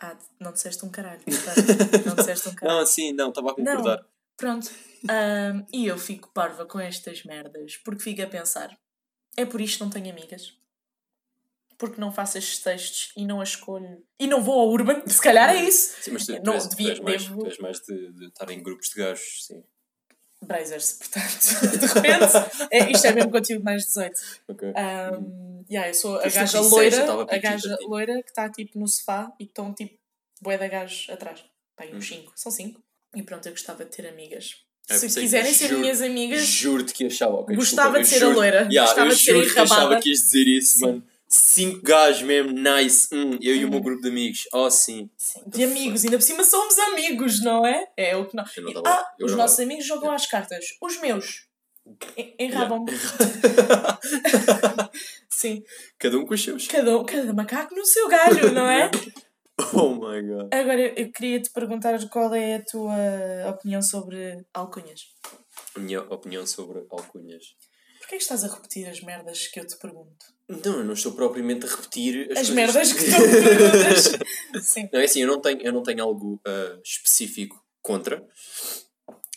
Ah, 0.00 0.16
não 0.40 0.52
disseste 0.52 0.84
um 0.84 0.90
caralho. 0.90 1.20
Não 2.06 2.14
disseste 2.16 2.48
um 2.48 2.54
caralho. 2.54 2.80
Não, 2.80 2.86
sim, 2.86 3.12
não, 3.12 3.28
estava 3.28 3.52
a 3.52 3.54
Não. 3.58 3.76
concordar. 3.76 4.04
Pronto. 4.36 4.70
Ahm, 5.08 5.64
e 5.72 5.86
eu 5.86 5.96
fico 5.96 6.28
parva 6.34 6.66
com 6.66 6.80
estas 6.80 7.22
merdas, 7.24 7.76
porque 7.78 8.02
fico 8.02 8.20
a 8.22 8.26
pensar: 8.26 8.76
é 9.36 9.46
por 9.46 9.60
isto 9.60 9.78
que 9.78 9.84
não 9.84 9.90
tenho 9.90 10.10
amigas? 10.10 10.52
Porque 11.78 12.00
não 12.00 12.12
faço 12.12 12.38
estes 12.38 12.58
textos 12.60 13.12
e 13.16 13.24
não 13.26 13.40
as 13.40 13.50
escolho. 13.50 14.02
E 14.18 14.26
não 14.26 14.42
vou 14.42 14.60
ao 14.60 14.68
Urban, 14.70 15.02
se 15.06 15.20
calhar 15.20 15.50
é 15.50 15.64
isso. 15.64 15.96
Sim, 16.02 16.12
mas 16.12 16.26
tu, 16.26 16.34
tu 16.36 16.42
Não, 16.44 16.54
és, 16.54 16.66
tu 16.66 16.76
devia- 16.76 16.90
és 16.92 17.00
mais, 17.00 17.22
devo- 17.28 17.40
tu 17.40 17.46
és 17.46 17.58
mais 17.58 17.80
de, 17.80 18.12
de 18.12 18.26
estar 18.26 18.50
em 18.50 18.62
grupos 18.62 18.88
de 18.90 18.94
gajos, 18.96 19.46
sim. 19.46 19.62
Brazers, 20.44 20.92
portanto, 20.94 21.78
de 21.78 21.86
repente, 21.86 22.68
é, 22.70 22.90
isto 22.92 23.06
é 23.06 23.12
mesmo 23.12 23.30
conteúdo 23.30 23.64
mais 23.64 23.84
18. 23.86 24.20
Ok. 24.48 24.68
Um, 24.68 25.64
yeah, 25.70 25.88
eu 25.88 25.94
sou 25.94 26.16
a 26.18 26.22
gaja 26.24 26.60
26, 26.60 26.70
loira, 26.72 26.96
estava 26.96 27.22
a 27.22 27.38
gaja 27.38 27.76
tipo. 27.76 27.90
loira 27.90 28.22
que 28.22 28.28
está 28.30 28.48
tipo 28.50 28.78
no 28.78 28.86
sofá 28.88 29.32
e 29.40 29.44
estão 29.44 29.72
tipo 29.74 29.98
bué 30.40 30.56
de 30.58 30.68
gajos 30.68 31.06
atrás. 31.10 31.40
Hum. 31.80 31.96
uns 31.96 32.06
5, 32.08 32.32
são 32.36 32.52
5. 32.52 32.80
E 33.16 33.22
pronto, 33.22 33.46
eu 33.46 33.52
gostava 33.52 33.84
de 33.84 33.90
ter 33.90 34.06
amigas. 34.08 34.56
Eu 34.88 34.96
Se 34.96 35.06
pensei- 35.06 35.22
quiserem 35.22 35.52
ser 35.54 35.68
juro- 35.68 35.80
minhas 35.80 36.02
amigas, 36.02 36.42
Juro-te 36.42 36.92
que 36.92 37.06
achava. 37.06 37.36
ok, 37.36 37.56
Gostava 37.56 37.98
desculpa, 37.98 38.02
de 38.02 38.04
eu 38.04 38.06
ser 38.06 38.16
a 38.16 38.28
juro- 38.28 38.36
loira, 38.38 38.58
Yeah, 38.70 38.80
gostava 38.82 39.08
eu 39.08 39.14
de 39.16 39.22
ser 39.22 39.32
juro 39.32 39.52
que 39.54 39.58
achava 39.58 39.80
enrabada. 39.80 40.00
que 40.02 40.08
ias 40.10 40.20
dizer 40.20 40.46
isso, 40.46 40.80
mano. 40.80 41.02
Cinco 41.36 41.82
gajos 41.82 42.22
mesmo, 42.22 42.52
nice. 42.52 43.08
Hum, 43.12 43.36
eu 43.42 43.56
e 43.56 43.64
o 43.64 43.68
meu 43.68 43.80
Hum. 43.80 43.82
grupo 43.82 44.02
de 44.02 44.08
amigos. 44.08 44.44
Oh, 44.52 44.70
sim. 44.70 45.10
Sim, 45.18 45.42
de 45.48 45.64
amigos, 45.64 46.04
ainda 46.04 46.16
por 46.16 46.22
cima 46.22 46.44
somos 46.44 46.78
amigos, 46.78 47.42
não 47.42 47.66
é? 47.66 47.88
É 47.96 48.16
o 48.16 48.24
que. 48.26 48.36
Eu 48.56 48.72
não 48.72 48.82
Ah, 48.86 49.04
eu 49.18 49.26
os 49.26 49.32
não- 49.32 49.38
nossos 49.38 49.58
amigos 49.58 49.84
jogam 49.84 50.12
às 50.12 50.26
cartas. 50.26 50.64
Os 50.80 51.00
meus 51.00 51.48
en- 52.16 52.36
enrabam-me. 52.38 52.92
Sim, 55.28 55.64
Cada 55.98 56.16
um 56.18 56.24
com 56.24 56.34
os 56.34 56.42
seus. 56.44 56.68
cada, 56.68 56.96
um- 56.98 57.04
cada 57.04 57.32
macaco 57.32 57.74
no 57.74 57.84
seu 57.84 58.06
galho, 58.08 58.52
não 58.52 58.68
é? 58.70 58.88
Oh 59.72 59.90
my 59.94 60.20
god. 60.20 60.52
Agora 60.52 60.80
eu 61.00 61.12
queria 61.12 61.40
te 61.40 61.48
perguntar 61.50 61.96
qual 62.10 62.34
é 62.34 62.56
a 62.56 62.64
tua 62.64 62.92
opinião 63.50 63.80
sobre 63.80 64.44
alcunhas. 64.52 65.02
A 65.76 65.78
minha 65.78 66.00
opinião 66.02 66.44
sobre 66.44 66.84
alcunhas. 66.90 67.54
Porquê 68.04 68.16
é 68.16 68.18
que 68.18 68.24
estás 68.24 68.44
a 68.44 68.48
repetir 68.48 68.86
as 68.86 69.00
merdas 69.00 69.46
que 69.46 69.58
eu 69.58 69.66
te 69.66 69.78
pergunto? 69.78 70.26
Não, 70.46 70.78
eu 70.80 70.84
não 70.84 70.92
estou 70.92 71.12
propriamente 71.12 71.64
a 71.64 71.70
repetir 71.70 72.30
as, 72.32 72.38
As 72.40 72.50
merdas 72.50 72.92
que 72.92 73.02
tu 73.02 73.10
me 73.12 73.42
perguntas. 73.42 74.12
Sim. 74.62 74.90
Não, 74.92 75.00
é 75.00 75.04
assim, 75.04 75.22
eu 75.22 75.26
não 75.26 75.40
tenho, 75.40 75.62
eu 75.62 75.72
não 75.72 75.82
tenho 75.82 76.02
algo 76.02 76.38
ah, 76.46 76.78
específico 76.84 77.64
contra. 77.80 78.22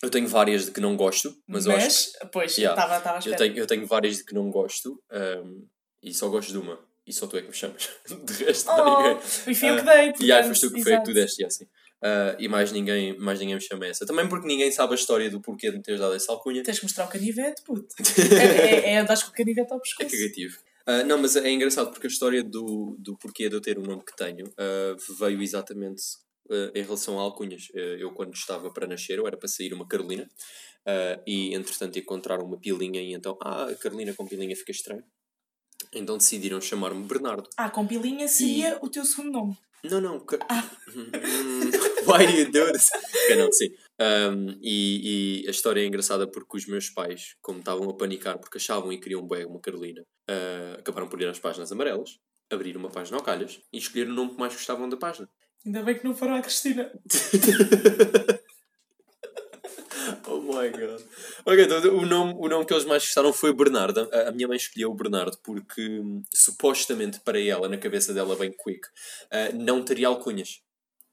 Eu 0.03 0.09
tenho 0.09 0.27
várias 0.27 0.65
de 0.65 0.71
que 0.71 0.81
não 0.81 0.97
gosto, 0.97 1.33
mas, 1.47 1.65
eu 1.65 1.71
acho 1.71 2.11
pois, 2.33 2.57
Yeah. 2.57 2.79
estava 2.79 2.97
estava 2.97 3.19
à 3.19 3.29
Eu 3.29 3.37
tenho, 3.37 3.57
eu 3.57 3.65
tenho 3.65 3.87
várias 3.87 4.17
de 4.17 4.25
que 4.25 4.33
não 4.35 4.51
gosto 4.51 5.01
ahm, 5.09 5.61
e 6.03 6.13
só 6.13 6.27
gosto 6.27 6.51
de 6.51 6.57
uma. 6.57 6.77
E 7.05 7.13
só 7.13 7.25
tu 7.25 7.37
é 7.37 7.41
que 7.41 7.47
me 7.47 7.53
chamas. 7.53 7.89
De 8.25 8.33
resto, 8.43 8.67
não 8.67 8.85
Oh, 8.85 8.97
ninguém. 9.07 9.21
e 9.47 9.55
fui 9.55 9.69
eu 9.69 9.75
que 9.81 9.89
Ah, 9.89 9.95
dei. 9.95 10.13
E 10.27 10.31
aí 10.33 10.43
foste 10.43 10.67
tu 10.67 10.73
que 10.73 10.83
foi 10.83 10.97
que 10.97 11.03
tu 11.05 11.13
deste, 11.13 11.41
e 11.41 11.45
assim. 11.45 11.65
Ah, 12.03 12.35
e 12.39 12.47
mais 12.47 12.71
ninguém, 12.71 13.17
mais 13.17 13.39
ninguém 13.39 13.55
me 13.55 13.61
chama 13.61 13.87
essa. 13.87 14.05
Também 14.05 14.27
porque 14.27 14.47
ninguém 14.47 14.71
sabe 14.71 14.93
a 14.93 14.95
história 14.95 15.29
do 15.29 15.41
porquê 15.41 15.71
de 15.71 15.77
me 15.77 15.83
teres 15.83 15.99
dado 15.99 16.13
essa 16.13 16.31
alcunha. 16.31 16.63
Tens 16.63 16.79
que 16.79 16.85
mostrar 16.85 17.05
o 17.05 17.09
canivete, 17.09 17.61
puto. 17.63 17.87
É, 18.37 18.89
é, 18.89 18.93
é 18.93 18.97
andares 18.99 19.23
com 19.23 19.31
o 19.31 19.33
canivete 19.33 19.71
ao 19.71 19.77
É 19.77 19.81
pescoço. 19.81 20.09
cagativo. 20.11 20.57
Ah, 20.85 21.03
não, 21.03 21.17
mas 21.17 21.35
é 21.35 21.49
engraçado 21.49 21.91
porque 21.91 22.07
a 22.07 22.09
história 22.09 22.43
do, 22.43 22.95
do 22.99 23.17
porquê 23.17 23.49
de 23.49 23.55
eu 23.55 23.61
ter 23.61 23.77
o 23.77 23.81
nome 23.81 24.03
que 24.05 24.15
tenho 24.15 24.45
ah, 24.57 24.95
veio 25.19 25.41
exatamente 25.41 26.01
em 26.73 26.81
relação 26.81 27.19
a 27.19 27.23
alcunhas. 27.23 27.67
Eu, 27.73 28.11
quando 28.13 28.33
estava 28.33 28.71
para 28.71 28.87
nascer, 28.87 29.17
eu 29.17 29.27
era 29.27 29.35
para 29.35 29.49
sair 29.49 29.73
uma 29.73 29.85
Carolina 29.85 30.25
e, 31.25 31.53
entretanto, 31.53 31.99
encontraram 31.99 32.45
uma 32.45 32.57
pilinha 32.57 33.01
e 33.01 33.11
então, 33.13 33.37
ah, 33.43 33.65
a 33.65 33.75
Carolina 33.75 34.13
com 34.13 34.25
pilinha 34.25 34.55
fica 34.55 34.71
estranho. 34.71 35.03
Então 35.93 36.17
decidiram 36.17 36.61
chamar-me 36.61 37.03
Bernardo. 37.05 37.49
Ah, 37.57 37.69
com 37.69 37.85
pilinha 37.85 38.29
seria 38.29 38.79
o 38.81 38.89
teu 38.89 39.03
segundo 39.03 39.31
nome. 39.31 39.57
Não, 39.83 40.01
não. 40.01 40.17
Hum, 40.17 41.71
Why 42.07 42.25
do 42.25 42.33
you 42.33 42.51
do 42.51 42.71
this? 42.71 42.89
Não, 43.37 43.51
sim. 43.51 43.69
Um, 43.99 44.57
e, 44.61 45.43
e 45.43 45.47
a 45.47 45.51
história 45.51 45.81
é 45.81 45.85
engraçada 45.85 46.27
porque 46.27 46.57
os 46.57 46.67
meus 46.67 46.89
pais, 46.89 47.35
como 47.41 47.59
estavam 47.59 47.89
a 47.89 47.93
panicar 47.93 48.37
porque 48.37 48.57
achavam 48.57 48.91
e 48.91 48.99
queriam 48.99 49.27
bem 49.27 49.45
uma 49.45 49.59
Carolina, 49.59 50.03
ah, 50.29 50.77
acabaram 50.79 51.07
por 51.07 51.21
ir 51.21 51.27
às 51.27 51.39
páginas 51.39 51.71
amarelas, 51.71 52.19
abrir 52.49 52.77
uma 52.77 52.89
página 52.89 53.17
ao 53.17 53.23
calhas 53.23 53.59
e 53.71 53.77
escolher 53.77 54.07
o 54.07 54.13
nome 54.13 54.31
que 54.31 54.39
mais 54.39 54.53
gostavam 54.53 54.87
da 54.89 54.97
página. 54.97 55.29
Ainda 55.65 55.83
bem 55.83 55.95
que 55.95 56.05
não 56.05 56.15
foram 56.15 56.35
à 56.35 56.41
Cristina. 56.41 56.91
My 60.61 60.69
god. 60.69 61.01
Ok, 61.45 61.63
então 61.63 61.97
o 61.97 62.05
nome, 62.05 62.33
o 62.37 62.47
nome 62.47 62.65
que 62.65 62.73
eles 62.73 62.85
mais 62.85 63.03
gostaram 63.03 63.31
foi 63.33 63.53
Bernardo. 63.53 64.09
A, 64.11 64.29
a 64.29 64.31
minha 64.31 64.47
mãe 64.47 64.57
escolheu 64.57 64.91
o 64.91 64.95
Bernardo 64.95 65.37
porque 65.43 65.99
hum, 65.99 66.21
supostamente 66.33 67.19
para 67.21 67.39
ela, 67.39 67.67
na 67.69 67.77
cabeça 67.77 68.13
dela 68.13 68.35
bem 68.35 68.51
quick, 68.51 68.81
ah, 69.31 69.49
não 69.53 69.83
teria 69.83 70.07
alcunhas. 70.07 70.61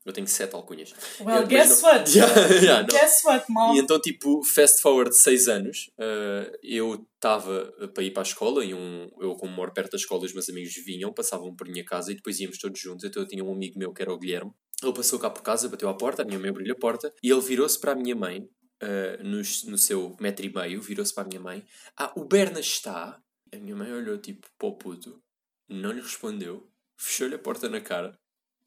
Eu 0.04 0.12
tenho 0.12 0.26
sete 0.28 0.54
alcunhas. 0.54 0.92
Well, 1.18 1.40
Eu- 1.42 1.46
guess 1.46 1.80
não- 1.80 1.88
what? 1.90 2.10
Yeah, 2.14 2.54
yeah. 2.62 2.82
Guess 2.86 3.24
what, 3.24 3.46
mom? 3.48 3.74
E 3.74 3.78
então, 3.78 3.98
tipo, 3.98 4.42
fast 4.44 4.82
forward 4.82 5.16
6 5.16 5.48
anos, 5.48 5.90
uh, 5.98 6.54
eu 6.62 7.06
estava 7.14 7.72
para 7.94 8.04
ir 8.04 8.10
para 8.10 8.20
a 8.22 8.26
escola 8.26 8.62
e 8.62 8.74
um, 8.74 9.08
eu, 9.18 9.34
como 9.34 9.50
moro 9.54 9.72
perto 9.72 9.92
da 9.92 9.96
escola, 9.96 10.22
os 10.26 10.34
meus 10.34 10.46
amigos 10.50 10.74
vinham, 10.84 11.10
passavam 11.10 11.56
por 11.56 11.66
minha 11.66 11.82
casa 11.82 12.12
e 12.12 12.16
depois 12.16 12.38
íamos 12.38 12.58
todos 12.58 12.78
juntos. 12.78 13.02
Então, 13.06 13.22
eu 13.22 13.26
tinha 13.26 13.42
um 13.42 13.50
amigo 13.50 13.78
meu 13.78 13.94
que 13.94 14.02
era 14.02 14.12
o 14.12 14.18
Guilherme. 14.18 14.52
Ele 14.82 14.92
passou 14.92 15.18
cá 15.18 15.30
por 15.30 15.42
casa, 15.42 15.70
bateu 15.70 15.88
à 15.88 15.94
porta, 15.94 16.20
a 16.20 16.24
minha 16.26 16.38
mãe 16.38 16.50
abriu 16.50 16.70
a 16.74 16.78
porta 16.78 17.10
e 17.22 17.30
ele 17.30 17.40
virou-se 17.40 17.80
para 17.80 17.92
a 17.92 17.94
minha 17.94 18.14
mãe, 18.14 18.46
uh, 18.84 19.24
no, 19.24 19.38
no 19.38 19.78
seu 19.78 20.16
metro 20.20 20.44
e 20.44 20.52
meio, 20.52 20.80
virou-se 20.80 21.14
para 21.14 21.24
a 21.24 21.26
minha 21.26 21.40
mãe: 21.40 21.64
Ah, 21.96 22.12
o 22.16 22.24
Berna 22.24 22.60
está. 22.60 23.20
A 23.52 23.56
minha 23.56 23.76
mãe 23.76 23.92
olhou, 23.92 24.18
tipo, 24.18 24.46
para 24.58 24.68
o 24.68 24.72
puto, 24.72 25.22
não 25.68 25.92
lhe 25.92 26.00
respondeu, 26.00 26.68
fechou-lhe 26.96 27.36
a 27.36 27.38
porta 27.38 27.68
na 27.68 27.80
cara 27.80 28.18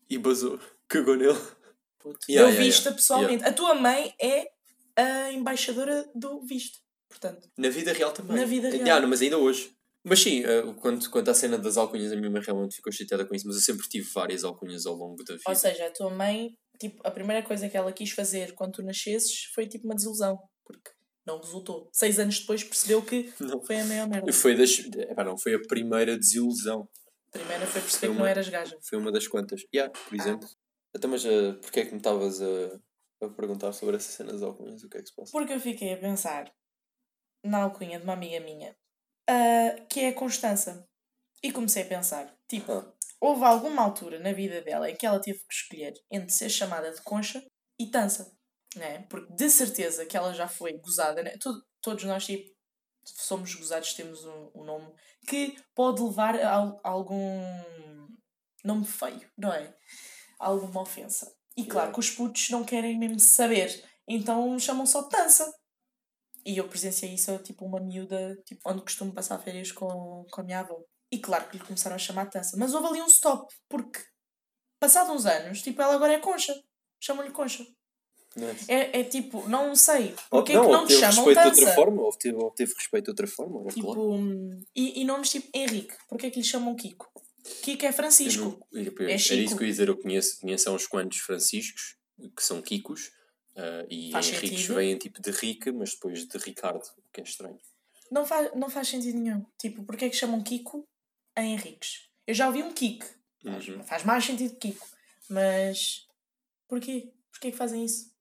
e 0.10 0.18
basou, 0.18 0.60
cagou 0.88 1.16
nele. 1.16 1.38
Yeah, 2.30 2.48
eu 2.50 2.54
yeah, 2.54 2.58
vi-te 2.58 2.80
yeah. 2.80 2.96
pessoalmente. 2.96 3.44
A 3.44 3.52
tua 3.52 3.76
mãe 3.76 4.14
é 4.22 4.50
a 4.96 5.32
embaixadora 5.32 6.10
do 6.16 6.42
visto. 6.42 6.80
Portanto, 7.10 7.50
Na 7.58 7.70
vida 7.70 7.92
real 7.94 8.12
também. 8.12 8.38
Na 8.38 8.46
vida 8.46 8.70
real. 8.70 8.82
Yeah, 8.82 9.02
não, 9.02 9.10
mas 9.10 9.22
ainda 9.22 9.38
hoje. 9.38 9.78
Mas 10.04 10.22
sim, 10.22 10.42
eh, 10.46 10.62
quanto, 10.80 11.10
quanto 11.10 11.30
à 11.30 11.34
cena 11.34 11.58
das 11.58 11.76
alcunhas, 11.76 12.14
a 12.14 12.16
minha 12.16 12.30
mãe 12.30 12.42
realmente 12.42 12.78
ficou 12.78 12.94
chateada 12.94 13.26
com 13.26 13.36
isso, 13.36 13.46
mas 13.46 13.58
eu 13.58 13.62
sempre 13.62 13.90
tive 13.90 14.10
várias 14.14 14.46
alcunhas 14.46 14.86
ao 14.86 14.96
longo 14.96 15.22
da 15.24 15.34
vida. 15.34 15.44
ou 15.46 15.56
seja, 15.56 15.88
a 15.88 15.92
tua 15.92 16.10
mãe, 16.10 16.58
tipo, 16.80 17.02
a 17.06 17.12
primeira 17.12 17.42
coisa 17.46 17.68
que 17.70 17.76
ela 17.78 17.92
quis 17.92 18.12
fazer 18.12 18.54
quando 18.54 18.74
tu 18.74 18.84
nascesses 18.84 19.46
foi 19.54 19.68
tipo 19.68 19.86
uma 19.86 19.96
desilusão. 19.96 20.38
Porque 20.66 20.92
não 21.26 21.40
resultou. 21.40 21.90
Seis 21.94 22.20
anos 22.20 22.40
depois 22.40 22.64
percebeu 22.64 23.02
que 23.02 23.34
Não. 23.40 23.62
foi 23.64 23.80
a 23.80 23.86
maior 23.86 24.08
merda. 24.08 24.32
Foi, 24.34 24.56
das, 24.56 24.80
epá, 24.80 25.24
não, 25.24 25.38
foi 25.38 25.54
a 25.56 25.60
primeira 25.68 26.18
desilusão. 26.18 26.88
A 27.30 27.38
primeira 27.38 27.66
foi 27.68 27.82
perceber 27.82 28.08
Foi 28.08 28.10
que 28.10 28.14
não 28.16 28.24
uma- 28.24 28.30
eras 28.30 28.50
gaja. 28.50 28.78
Foi 28.82 28.98
uma 28.98 29.12
das 29.12 29.28
quantas. 29.28 29.62
Yeah, 29.74 29.92
por 29.92 30.16
exemplo. 30.16 30.48
Então, 30.96 31.10
mas 31.10 31.26
uh, 31.26 31.54
porquê 31.62 31.82
é 31.82 31.86
que 31.86 31.92
me 31.92 31.98
estavas 31.98 32.42
a, 32.42 32.80
a 33.26 33.30
perguntar 33.30 33.74
sobre 33.74 33.98
essa 33.98 34.10
cena 34.12 34.32
das 34.32 34.42
alcunhas? 34.42 34.82
O 34.84 34.90
que 34.90 34.98
é 34.98 35.02
que 35.02 35.08
se 35.08 35.14
passa? 35.16 35.32
Porque 35.32 35.54
eu 35.54 35.60
fiquei 35.60 35.94
a 35.94 35.98
pensar 35.98 36.52
na 37.44 37.64
alcunha 37.64 37.98
de 38.00 38.04
uma 38.06 38.14
amiga 38.14 38.40
minha, 38.40 38.76
ah, 39.30 39.76
que 39.90 40.00
é 40.00 40.08
a 40.10 40.14
Constança. 40.14 40.88
E 41.44 41.52
comecei 41.52 41.84
a 41.84 41.86
pensar, 41.86 42.36
tipo, 42.50 42.72
Ah. 42.72 42.94
Houve 43.20 43.44
alguma 43.44 43.82
altura 43.84 44.20
na 44.20 44.32
vida 44.34 44.62
dela 44.62 44.90
em 44.90 44.96
que 44.96 45.06
ela 45.06 45.20
teve 45.22 45.40
que 45.40 45.54
escolher 45.54 45.94
entre 46.12 46.30
ser 46.32 46.50
chamada 46.50 46.92
de 46.92 47.02
Concha 47.02 47.44
e 47.80 47.90
Tança, 47.90 48.32
né? 48.76 49.06
Porque 49.10 49.34
de 49.34 49.50
certeza 49.50 50.06
que 50.06 50.16
ela 50.18 50.34
já 50.34 50.48
foi 50.48 50.74
gozada, 50.80 51.24
né? 51.24 51.36
Todo- 51.42 51.64
todos 51.82 52.04
nós, 52.04 52.26
tipo, 52.26 52.50
somos 53.06 53.54
gozados, 53.56 53.94
temos 53.94 54.24
um, 54.26 54.52
um 54.56 54.64
nome 54.66 54.94
que 55.28 55.56
pode 55.76 56.02
levar 56.02 56.36
a, 56.40 56.54
al- 56.56 56.80
algum 56.84 57.42
nome 58.64 58.86
feio, 58.86 59.30
não 59.38 59.52
é? 59.54 59.74
Alguma 60.40 60.82
ofensa. 60.82 61.32
E 61.56 61.66
claro 61.66 61.92
que 61.94 62.00
os 62.00 62.10
putos 62.12 62.50
não 62.50 62.64
querem 62.64 62.98
mesmo 63.00 63.20
saber, 63.20 63.84
então 64.08 64.58
chamam 64.60 64.86
só 64.86 65.02
de 65.04 65.10
Tança. 65.10 65.52
E 66.46 66.58
eu 66.58 66.68
presenciei 66.70 67.14
isso, 67.14 67.38
tipo, 67.40 67.66
uma 67.66 67.80
miúda, 67.80 68.36
tipo, 68.46 68.62
onde 68.70 68.82
costumo 68.82 69.14
passar 69.14 69.38
férias 69.40 69.72
com, 69.72 70.26
com 70.32 70.42
a 70.42 70.44
minha 70.44 70.60
avó. 70.62 70.80
E 71.12 71.20
claro 71.20 71.48
que 71.50 71.58
lhe 71.58 71.64
começaram 71.64 71.96
a 71.96 72.00
chamar 72.00 72.26
Tança. 72.30 72.58
Mas 72.58 72.74
houve 72.74 72.88
ali 72.88 73.02
um 73.02 73.08
stop, 73.08 73.54
porque, 73.70 74.00
passados 74.80 75.14
uns 75.14 75.26
anos, 75.26 75.62
tipo, 75.62 75.82
ela 75.82 75.96
agora 75.96 76.14
é 76.14 76.20
Concha. 76.20 76.54
Chamam-lhe 77.00 77.32
Concha. 77.32 77.66
É, 78.68 79.00
é 79.00 79.04
tipo, 79.04 79.48
não 79.50 79.76
sei. 79.76 80.14
Porque 80.30 80.52
é 80.54 80.60
que 80.62 80.68
não 80.68 80.86
te 80.86 80.94
chamam 80.94 81.26
respeito 81.26 81.38
de 81.38 81.50
Tança? 81.50 81.60
outra 81.62 81.74
forma, 81.76 82.02
obteve, 82.04 82.38
obteve 82.38 82.74
respeito 82.76 83.04
de 83.06 83.10
outra 83.12 83.28
forma, 83.28 83.62
era 83.62 83.70
Tipo, 83.70 83.86
claro. 83.88 84.12
hum, 84.14 84.60
e, 84.76 85.02
e 85.02 85.06
nomes 85.06 85.30
tipo 85.32 85.50
Henrique. 85.56 85.96
Porquê 86.08 86.28
é 86.28 86.30
que 86.30 86.40
lhe 86.40 86.46
chamam 86.46 86.76
Kiko? 86.76 87.10
Kiko 87.64 87.86
é 87.86 87.92
Francisco. 87.92 88.60
não- 88.72 88.84
eu- 88.84 88.94
É 89.08 89.12
era 89.12 89.18
Chico. 89.18 89.36
isso 89.42 89.58
que 89.58 89.64
eu 89.64 89.68
ia 89.68 89.72
dizer, 89.72 89.88
eu 89.88 89.98
conheço, 89.98 90.40
conheço 90.40 90.70
há 90.70 90.74
uns 90.74 90.86
quantos 90.86 91.18
Franciscos, 91.20 91.96
que 92.36 92.44
são 92.44 92.62
Kikos, 92.62 93.10
ah, 93.56 93.86
e 93.90 94.12
Faz 94.12 94.28
Henriques 94.28 94.50
sentido. 94.60 94.76
vêm 94.76 94.98
tipo 94.98 95.20
de 95.22 95.32
Rica, 95.32 95.72
mas 95.74 95.94
depois 95.94 96.28
de 96.28 96.38
Ricardo, 96.38 96.84
o 96.98 97.10
que 97.12 97.22
é 97.22 97.24
estranho. 97.24 97.58
Não, 98.12 98.24
faz, 98.26 98.52
não 98.56 98.70
faz 98.70 98.88
sentido 98.90 99.18
nenhum. 99.18 99.44
Tipo, 99.58 99.84
porquê 99.84 100.06
é 100.06 100.10
que 100.10 100.16
chamam 100.16 100.44
Kiko 100.44 100.88
a 101.38 101.44
Henriques? 101.44 102.10
Eu 102.26 102.34
já 102.34 102.48
ouvi 102.48 102.64
um 102.64 102.74
Kiko. 102.74 103.06
Faz, 103.44 103.68
Uhum. 103.68 103.84
faz 103.84 104.04
mais 104.04 104.26
sentido 104.26 104.56
que 104.56 104.72
Kiko. 104.72 104.88
Mas 105.30 106.08
porquê? 106.68 107.14
Porquê 107.32 107.50
é 107.50 107.52
que 107.52 107.58
fazem 107.58 107.86
isso? 107.86 108.12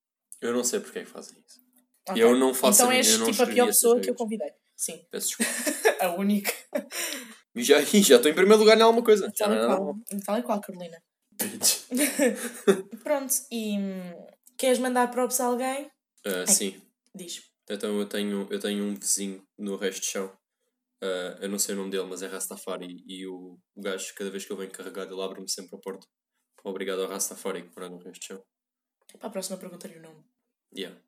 Eu 0.41 0.53
não 0.53 0.63
sei 0.63 0.81
porque 0.81 0.99
é 1.01 1.05
que 1.05 1.11
fazem 1.11 1.35
isso. 1.47 1.61
Ok. 2.09 2.23
Eu 2.23 2.37
não 2.37 2.55
faço 2.55 2.83
Então 2.83 2.93
és 2.93 3.07
tipo 3.19 3.43
a 3.43 3.47
pior 3.47 3.67
pessoa 3.67 3.99
que 4.01 4.11
eu 4.11 4.15
convidei. 4.15 4.53
Sim, 4.77 5.05
Peço 5.11 5.29
desculpa. 5.29 5.51
a 6.05 6.13
única. 6.15 6.53
E 7.55 7.63
já 7.65 7.81
já 7.81 8.17
estou 8.17 8.31
em 8.31 8.35
primeiro 8.35 8.59
lugar 8.59 8.77
em 8.79 8.83
alguma 8.83 9.03
coisa. 9.03 9.33
Tal 9.37 9.53
e 9.53 9.57
é 9.57 9.67
qual. 9.67 9.97
Tal 10.25 10.39
e 10.39 10.43
qual, 10.43 10.61
Carolina. 10.61 11.03
Pronto, 13.03 13.35
e 13.51 13.79
hum, 13.79 14.27
queres 14.57 14.79
mandar 14.79 15.11
props 15.11 15.41
a 15.41 15.47
alguém? 15.47 15.91
Ah, 16.25 16.47
sim. 16.47 16.81
Diz. 17.15 17.43
Então 17.69 17.99
eu 17.99 18.07
tenho, 18.07 18.47
eu 18.51 18.61
tenho 18.61 18.85
um 18.85 18.95
vizinho 18.95 19.43
no 19.59 19.77
resto 19.77 20.01
de 20.03 20.07
chão. 20.07 20.33
Ah, 21.03 21.39
eu 21.41 21.49
não 21.49 21.59
sei 21.59 21.75
o 21.75 21.79
nome 21.79 21.91
dele, 21.91 22.07
mas 22.09 22.23
é 22.23 22.27
Rastafari. 22.27 23.03
E 23.07 23.27
o, 23.27 23.59
o 23.75 23.81
gajo, 23.83 24.15
cada 24.15 24.31
vez 24.31 24.45
que 24.45 24.53
eu 24.53 24.57
venho 24.57 24.71
carregado, 24.71 25.13
ele 25.15 25.23
abre-me 25.23 25.49
sempre 25.51 25.77
a 25.77 25.79
porta. 25.79 26.07
Obrigado 26.65 27.03
ao 27.03 27.09
Rastafari 27.09 27.63
que 27.69 27.71
mora 27.77 27.89
no 27.91 27.99
resto 27.99 28.21
de 28.21 28.27
chão. 28.27 28.43
Para 29.19 29.29
a 29.29 29.31
próxima 29.31 29.57
pergunta-lhe 29.57 29.99
o 29.99 30.03
nome. 30.03 30.25
Yeah. 30.77 30.99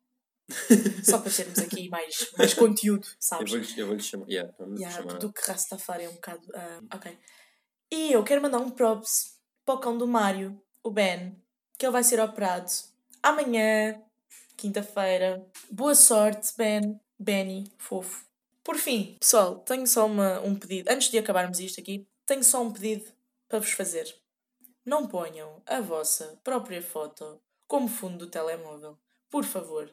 Só 1.03 1.19
para 1.19 1.31
termos 1.31 1.59
aqui 1.59 1.89
mais, 1.89 2.31
mais 2.37 2.53
conteúdo, 2.53 3.05
Eu 3.11 3.15
sabes? 3.19 3.51
vou-lhe 3.51 3.79
eu 3.79 3.87
vou 3.87 3.99
chamar. 3.99 4.27
Yeah, 4.29 4.51
Yeah, 4.77 4.97
chamar. 4.97 5.19
do 5.19 5.31
que 5.33 5.41
Rastafari 5.41 6.05
é 6.05 6.09
um 6.09 6.13
bocado. 6.13 6.41
ah, 6.55 6.79
ok. 6.95 7.17
E 7.91 8.11
eu 8.13 8.23
quero 8.23 8.41
mandar 8.41 8.59
um 8.59 8.69
props 8.71 9.37
para 9.65 9.75
o 9.75 9.79
cão 9.79 9.97
do 9.97 10.07
Mário, 10.07 10.59
o 10.83 10.89
Ben, 10.91 11.35
que 11.77 11.85
ele 11.85 11.91
vai 11.93 12.03
ser 12.03 12.19
operado 12.19 12.71
amanhã, 13.21 14.01
quinta-feira. 14.57 15.45
Boa 15.69 15.93
sorte, 15.95 16.53
Ben. 16.57 16.99
Benny, 17.19 17.69
fofo. 17.77 18.25
Por 18.69 18.77
fim, 18.77 19.17
pessoal, 19.19 19.57
tenho 19.61 19.87
só 19.87 20.05
uma, 20.05 20.41
um 20.41 20.53
pedido. 20.53 20.91
Antes 20.91 21.09
de 21.09 21.17
acabarmos 21.17 21.59
isto 21.59 21.81
aqui, 21.81 22.07
tenho 22.23 22.43
só 22.43 22.61
um 22.61 22.71
pedido 22.71 23.03
para 23.47 23.57
vos 23.57 23.71
fazer. 23.71 24.15
Não 24.85 25.07
ponham 25.07 25.59
a 25.65 25.81
vossa 25.81 26.39
própria 26.43 26.79
foto 26.79 27.41
como 27.67 27.87
fundo 27.87 28.19
do 28.19 28.27
telemóvel. 28.27 28.95
Por 29.27 29.43
favor. 29.43 29.91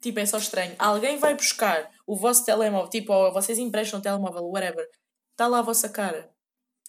Tipo, 0.00 0.18
é 0.18 0.26
só 0.26 0.38
estranho. 0.38 0.74
Alguém 0.80 1.16
vai 1.16 1.36
buscar 1.36 1.88
o 2.04 2.16
vosso 2.16 2.44
telemóvel, 2.44 2.90
tipo, 2.90 3.12
ou 3.12 3.32
vocês 3.32 3.56
emprestam 3.56 4.00
o 4.00 4.02
telemóvel, 4.02 4.48
whatever. 4.48 4.90
Está 5.30 5.46
lá 5.46 5.60
a 5.60 5.62
vossa 5.62 5.88
cara. 5.88 6.28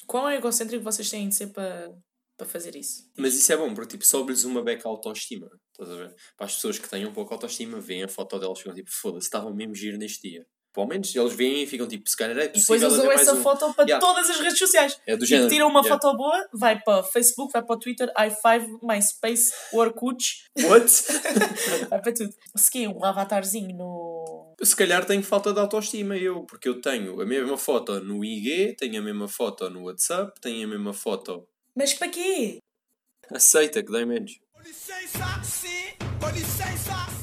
Quão 0.08 0.32
egocêntrico 0.32 0.84
vocês 0.84 1.12
têm 1.12 1.30
de 1.30 1.36
ser 1.36 1.54
para 1.54 1.96
para 2.36 2.48
fazer 2.48 2.76
isso? 2.76 3.08
Mas 3.16 3.36
isso 3.36 3.54
é 3.54 3.56
bom, 3.56 3.72
porque 3.76 3.92
tipo, 3.92 4.04
sobe-lhes 4.04 4.46
uma 4.46 4.64
beca 4.64 4.90
autoestima. 4.90 5.48
Estás 5.72 5.92
a 5.92 5.96
ver? 5.96 6.16
Para 6.36 6.48
as 6.48 6.56
pessoas 6.56 6.80
que 6.80 6.90
têm 6.90 7.06
um 7.06 7.14
pouco 7.14 7.36
autoestima, 7.36 7.80
veem 7.80 8.02
a 8.02 8.08
foto 8.08 8.40
delas 8.40 8.58
e 8.58 8.62
ficam 8.64 8.74
tipo, 8.74 8.90
foda-se, 8.92 9.28
estava 9.28 9.54
mesmo 9.54 9.76
giro 9.76 10.00
neste 10.00 10.28
dia. 10.28 10.48
Pelo 10.74 10.88
menos 10.88 11.16
eles 11.16 11.34
veem 11.34 11.64
e 11.64 11.68
ficam 11.68 11.88
tipo, 11.88 12.10
se 12.10 12.18
calhar 12.18 12.36
é 12.38 12.46
E 12.46 12.50
possível 12.50 12.80
depois 12.90 12.94
usam 12.94 13.12
essa 13.12 13.34
um. 13.36 13.44
foto 13.44 13.74
para 13.76 13.86
Yeah. 13.86 14.04
todas 14.06 14.28
as 14.30 14.40
redes 14.40 14.58
sociais. 14.58 15.00
É 15.06 15.12
do 15.16 15.20
Tipo, 15.20 15.28
género. 15.28 15.50
tiram 15.50 15.68
uma 15.68 15.82
Yeah. 15.82 16.02
foto 16.02 16.18
boa, 16.18 16.48
vai 16.52 16.80
para 16.82 17.04
Facebook, 17.04 17.54
vai 17.54 17.62
para 17.64 17.76
o 17.76 17.80
Twitter, 17.80 18.12
i5, 18.18 18.80
MySpace, 18.82 19.54
Orkut, 19.72 20.46
What? 20.64 20.86
vai 21.92 22.02
para 22.02 22.12
tudo. 22.14 22.30
Segui 22.58 22.88
um 22.88 23.04
avatarzinho 23.04 23.76
no. 23.76 24.56
Se 24.64 24.76
calhar 24.76 25.06
tenho 25.06 25.22
falta 25.24 25.54
de 25.54 25.60
autoestima 25.60 26.18
eu, 26.18 26.44
porque 26.46 26.68
eu 26.70 26.82
tenho 26.82 27.22
a 27.22 27.26
mesma 27.26 27.58
foto 27.58 28.00
no 28.00 28.24
IG, 28.26 28.76
tenho 28.78 29.00
a 29.00 29.04
mesma 29.04 29.28
foto 29.28 29.70
no 29.70 29.84
WhatsApp, 29.84 30.32
tenho 30.42 30.66
a 30.66 30.70
mesma 30.72 30.94
foto. 30.94 31.48
Mas 31.76 31.94
para 31.94 32.08
quê? 32.08 32.58
Aceita 33.32 33.84
que 33.84 33.92
dói 33.92 34.06
menos. 34.06 34.32
Com 34.54 34.62
licença, 34.62 35.44
sim, 35.44 35.94
com 36.20 36.30
licença, 36.30 37.23